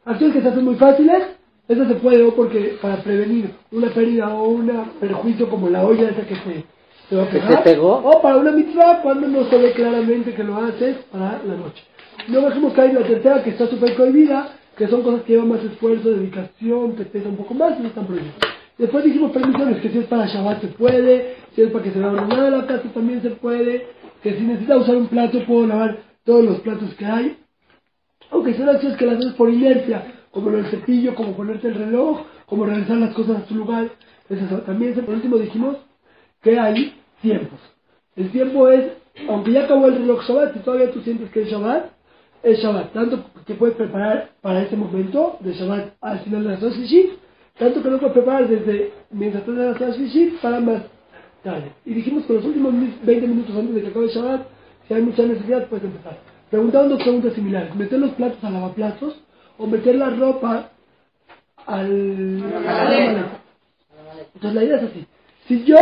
Acciones 0.05 0.35
que 0.35 0.41
se 0.41 0.47
hacen 0.49 0.65
muy 0.65 0.75
fáciles, 0.75 1.23
eso 1.67 1.85
se 1.85 1.95
puede 1.95 2.23
o 2.23 2.33
porque 2.33 2.77
para 2.81 2.97
prevenir 3.03 3.51
una 3.71 3.89
pérdida 3.89 4.33
o 4.33 4.49
un 4.49 4.71
perjuicio 4.99 5.49
como 5.49 5.69
la 5.69 5.83
olla 5.85 6.09
esa 6.09 6.25
que 6.25 6.35
se, 6.35 6.63
se 7.09 7.15
va 7.15 7.23
a 7.23 7.29
¿Que 7.29 7.39
te 7.39 7.45
pegar. 7.47 7.63
pegó? 7.63 7.95
O 7.97 8.21
para 8.21 8.37
una 8.37 8.51
mitzvah 8.51 9.01
cuando 9.01 9.27
no 9.27 9.43
se 9.45 9.57
ve 9.57 9.73
claramente 9.73 10.33
que 10.33 10.43
lo 10.43 10.57
haces 10.57 10.97
para 11.11 11.41
la 11.45 11.55
noche. 11.55 11.83
Luego 12.27 12.47
dijimos 12.49 12.73
que 12.73 12.81
hay 12.81 12.93
la 12.93 13.01
tercera 13.01 13.43
que 13.43 13.49
está 13.51 13.67
súper 13.67 13.95
prohibida, 13.95 14.49
que 14.77 14.87
son 14.87 15.01
cosas 15.03 15.21
que 15.23 15.33
llevan 15.33 15.49
más 15.49 15.63
esfuerzo, 15.63 16.09
dedicación, 16.09 16.95
que 16.95 17.03
pesa 17.03 17.27
un 17.29 17.35
poco 17.37 17.53
más 17.53 17.77
y 17.77 17.81
no 17.83 17.89
están 17.89 18.05
prohibidas. 18.05 18.35
Después 18.77 19.03
dijimos 19.03 19.31
permisiones, 19.31 19.81
que 19.81 19.89
si 19.89 19.97
es 19.99 20.05
para 20.05 20.25
Shabbat 20.25 20.61
se 20.61 20.67
puede, 20.69 21.35
si 21.53 21.63
es 21.63 21.69
para 21.71 21.83
que 21.83 21.91
se 21.91 21.99
vea 21.99 22.11
ordenada 22.11 22.49
la 22.49 22.65
casa 22.65 22.83
también 22.93 23.21
se 23.21 23.31
puede, 23.31 23.87
que 24.23 24.33
si 24.35 24.41
necesita 24.41 24.77
usar 24.77 24.95
un 24.95 25.07
plato 25.07 25.43
puedo 25.45 25.67
lavar 25.67 25.97
todos 26.23 26.45
los 26.45 26.59
platos 26.61 26.93
que 26.95 27.05
hay, 27.05 27.37
aunque 28.31 28.53
son 28.53 28.69
acciones 28.69 28.97
que 28.97 29.05
las 29.05 29.17
haces 29.17 29.33
por 29.33 29.49
inercia, 29.49 30.13
como 30.31 30.51
el 30.51 30.65
cepillo, 30.67 31.15
como 31.15 31.35
ponerte 31.35 31.67
el 31.67 31.75
reloj, 31.75 32.21
como 32.45 32.65
regresar 32.65 32.97
las 32.97 33.13
cosas 33.13 33.43
a 33.43 33.47
su 33.47 33.55
lugar. 33.55 33.89
También, 34.65 34.93
por 34.93 35.15
último 35.15 35.37
dijimos 35.37 35.77
que 36.41 36.59
hay 36.59 36.95
tiempos. 37.21 37.59
El 38.15 38.31
tiempo 38.31 38.69
es, 38.69 38.91
aunque 39.27 39.51
ya 39.51 39.65
acabó 39.65 39.87
el 39.87 39.95
reloj 39.95 40.23
Shabbat, 40.23 40.53
si 40.53 40.59
todavía 40.59 40.91
tú 40.91 41.01
sientes 41.01 41.29
que 41.31 41.41
es 41.41 41.49
Shabbat, 41.49 41.91
es 42.43 42.59
Shabbat. 42.59 42.93
Tanto 42.93 43.25
que 43.45 43.55
puedes 43.55 43.75
preparar 43.75 44.31
para 44.41 44.61
ese 44.61 44.75
momento 44.75 45.37
de 45.39 45.53
Shabbat 45.53 45.95
al 46.01 46.19
final 46.19 46.43
de 46.43 46.49
las 46.49 46.61
dos 46.61 46.75
Shishit, 46.75 47.11
tanto 47.57 47.81
que 47.81 47.89
lo 47.89 47.99
puedes 47.99 48.13
preparar 48.13 48.47
desde 48.47 48.93
mientras 49.09 49.41
estás 49.41 49.57
en 49.57 49.65
las 49.65 49.79
dos 49.79 49.97
Shishit 49.97 50.39
para 50.41 50.59
más 50.59 50.83
tarde. 51.43 51.71
Y 51.85 51.93
dijimos 51.93 52.25
que 52.25 52.33
los 52.33 52.45
últimos 52.45 52.73
20 53.03 53.27
minutos 53.27 53.55
antes 53.55 53.75
de 53.75 53.81
que 53.81 53.87
acabe 53.87 54.07
Shabbat, 54.07 54.47
si 54.89 54.95
hay 54.95 55.03
mucha 55.03 55.21
necesidad, 55.21 55.67
puedes 55.67 55.85
empezar. 55.85 56.17
Preguntaban 56.49 56.89
dos 56.89 57.03
preguntas 57.03 57.33
similares. 57.33 57.75
¿Meter 57.75 57.99
los 57.99 58.11
platos 58.13 58.43
al 58.43 58.53
lavaplatos 58.53 59.21
o 59.59 59.67
meter 59.67 59.93
la 59.93 60.09
ropa 60.09 60.71
al, 61.67 62.43
a 62.43 62.59
la 62.59 62.71
maleta? 62.73 63.41
Entonces 64.33 64.55
la 64.55 64.63
idea 64.63 64.77
es 64.77 64.83
así. 64.89 65.05
Si 65.47 65.63
yo 65.63 65.77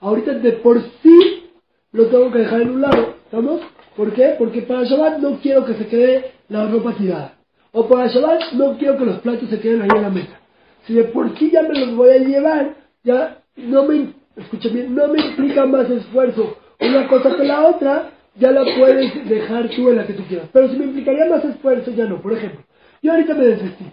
ahorita 0.00 0.34
de 0.34 0.52
por 0.52 0.80
sí 1.02 1.50
lo 1.90 2.06
tengo 2.06 2.30
que 2.30 2.38
dejar 2.38 2.62
en 2.62 2.70
un 2.70 2.82
lado, 2.82 3.16
¿estamos? 3.24 3.62
¿Por 3.96 4.12
qué? 4.12 4.36
Porque 4.38 4.62
para 4.62 4.84
Shabbat 4.84 5.18
no 5.18 5.40
quiero 5.40 5.64
que 5.64 5.74
se 5.74 5.88
quede 5.88 6.30
la 6.48 6.68
ropa 6.68 6.94
tirada. 6.94 7.34
O 7.72 7.88
para 7.88 8.06
Shabbat 8.06 8.52
no 8.52 8.78
quiero 8.78 8.96
que 8.96 9.06
los 9.06 9.18
platos 9.18 9.50
se 9.50 9.58
queden 9.58 9.82
ahí 9.82 9.88
en 9.92 10.02
la 10.02 10.10
mesa. 10.10 10.38
Si 10.86 10.94
de 10.94 11.02
por 11.02 11.36
sí 11.36 11.50
ya 11.50 11.62
me 11.62 11.76
los 11.76 11.96
voy 11.96 12.10
a 12.10 12.18
llevar, 12.18 12.76
ya 13.02 13.42
no 13.56 13.82
me, 13.86 14.14
escucha 14.36 14.68
bien, 14.68 14.94
no 14.94 15.08
me 15.08 15.20
implica 15.20 15.66
más 15.66 15.90
esfuerzo 15.90 16.58
una 16.80 17.08
cosa 17.08 17.36
que 17.36 17.44
la 17.44 17.66
otra, 17.66 18.11
ya 18.36 18.50
la 18.52 18.64
puedes 18.78 19.28
dejar 19.28 19.68
tú 19.70 19.88
en 19.90 19.96
la 19.96 20.06
que 20.06 20.14
tú 20.14 20.24
quieras. 20.24 20.48
Pero 20.52 20.68
si 20.70 20.76
me 20.78 20.86
implicaría 20.86 21.26
más 21.26 21.44
esfuerzo, 21.44 21.90
ya 21.92 22.06
no. 22.06 22.20
Por 22.22 22.32
ejemplo, 22.34 22.62
yo 23.02 23.12
ahorita 23.12 23.34
me 23.34 23.44
desvestí. 23.46 23.86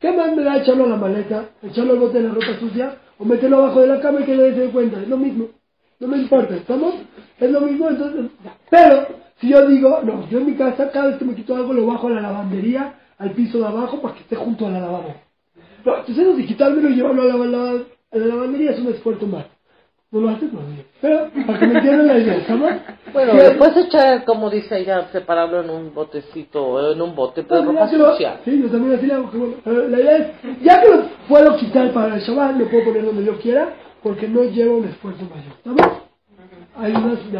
¿Qué 0.00 0.12
más 0.12 0.34
me 0.36 0.42
da 0.44 0.58
echarlo 0.58 0.84
a 0.84 0.88
la 0.88 0.96
maleta, 0.96 1.50
echarlo 1.62 1.94
al 1.94 1.98
bote 2.00 2.18
de 2.18 2.24
la 2.28 2.34
ropa 2.34 2.58
sucia 2.60 2.96
o 3.18 3.24
meterlo 3.24 3.58
abajo 3.58 3.80
de 3.80 3.86
la 3.88 4.00
cama 4.00 4.20
y 4.20 4.24
que 4.24 4.36
nadie 4.36 4.54
se 4.54 4.60
dé 4.60 4.68
cuenta? 4.70 5.00
Es 5.00 5.08
lo 5.08 5.16
mismo. 5.16 5.48
No 6.00 6.08
me 6.08 6.18
importa, 6.18 6.56
¿estamos? 6.56 6.94
Es 7.40 7.50
lo 7.50 7.60
mismo, 7.62 7.88
entonces... 7.88 8.26
Pero, 8.70 9.06
si 9.40 9.48
yo 9.48 9.66
digo, 9.66 10.00
no, 10.04 10.28
yo 10.28 10.38
en 10.38 10.46
mi 10.46 10.54
casa 10.54 10.90
cada 10.90 11.08
vez 11.08 11.18
que 11.18 11.24
me 11.24 11.34
quito 11.34 11.56
algo 11.56 11.72
lo 11.72 11.86
bajo 11.86 12.08
a 12.08 12.10
la 12.10 12.20
lavandería, 12.20 13.00
al 13.18 13.32
piso 13.32 13.58
de 13.58 13.66
abajo, 13.66 14.02
para 14.02 14.14
que 14.14 14.20
esté 14.20 14.36
junto 14.36 14.66
a 14.66 14.70
la 14.70 14.80
lavabo. 14.80 15.14
No, 15.84 15.98
entonces 15.98 16.18
eso 16.18 16.36
de 16.36 16.46
quitármelo 16.46 16.90
y 16.90 16.96
llevarlo 16.96 17.22
a 17.22 17.26
la, 17.26 17.46
la- 17.46 17.84
a 18.12 18.18
la 18.18 18.26
lavandería 18.26 18.72
es 18.72 18.80
un 18.80 18.88
esfuerzo 18.88 19.26
más. 19.26 19.46
No 20.16 20.22
lo 20.22 20.28
haces, 20.30 20.50
no. 20.52 20.60
Pero, 21.00 21.28
para 21.46 21.58
que 21.58 21.66
me 21.66 21.74
entiendan 21.74 22.06
la 22.06 22.18
idea, 22.18 22.36
¿estamos? 22.36 22.70
Bueno, 23.12 23.32
Sí, 23.32 23.38
puedes 23.58 23.76
echar, 23.86 24.24
como 24.24 24.48
dice 24.48 24.78
ella, 24.78 25.08
separarlo 25.12 25.60
en 25.60 25.68
un 25.70 25.94
botecito, 25.94 26.92
en 26.92 27.02
un 27.02 27.14
bote 27.14 27.42
Pues 27.42 27.60
ropa 27.60 27.72
mira 27.72 27.90
que 27.90 27.96
lo- 27.98 28.12
sucia. 28.12 28.40
Sí, 28.44 28.62
yo 28.62 28.68
también 28.70 28.96
así 28.96 29.06
le 29.06 29.12
hago. 29.14 29.30
Pero 29.62 29.88
la 29.88 30.00
idea 30.00 30.16
es, 30.16 30.26
ya 30.62 30.80
que 30.80 30.88
lo 30.88 31.02
puedo 31.28 31.56
quitar 31.56 31.92
para 31.92 32.14
el 32.14 32.20
Shabbat, 32.22 32.56
lo 32.56 32.66
puedo 32.70 32.84
poner 32.84 33.04
donde 33.04 33.24
yo 33.24 33.38
quiera, 33.38 33.68
porque 34.02 34.26
no 34.26 34.42
lleva 34.44 34.74
un 34.76 34.86
esfuerzo 34.86 35.22
mayor. 35.24 35.52
¿Estamos? 35.58 36.02
Hay 36.76 36.92
unas 36.92 37.30
de 37.30 37.38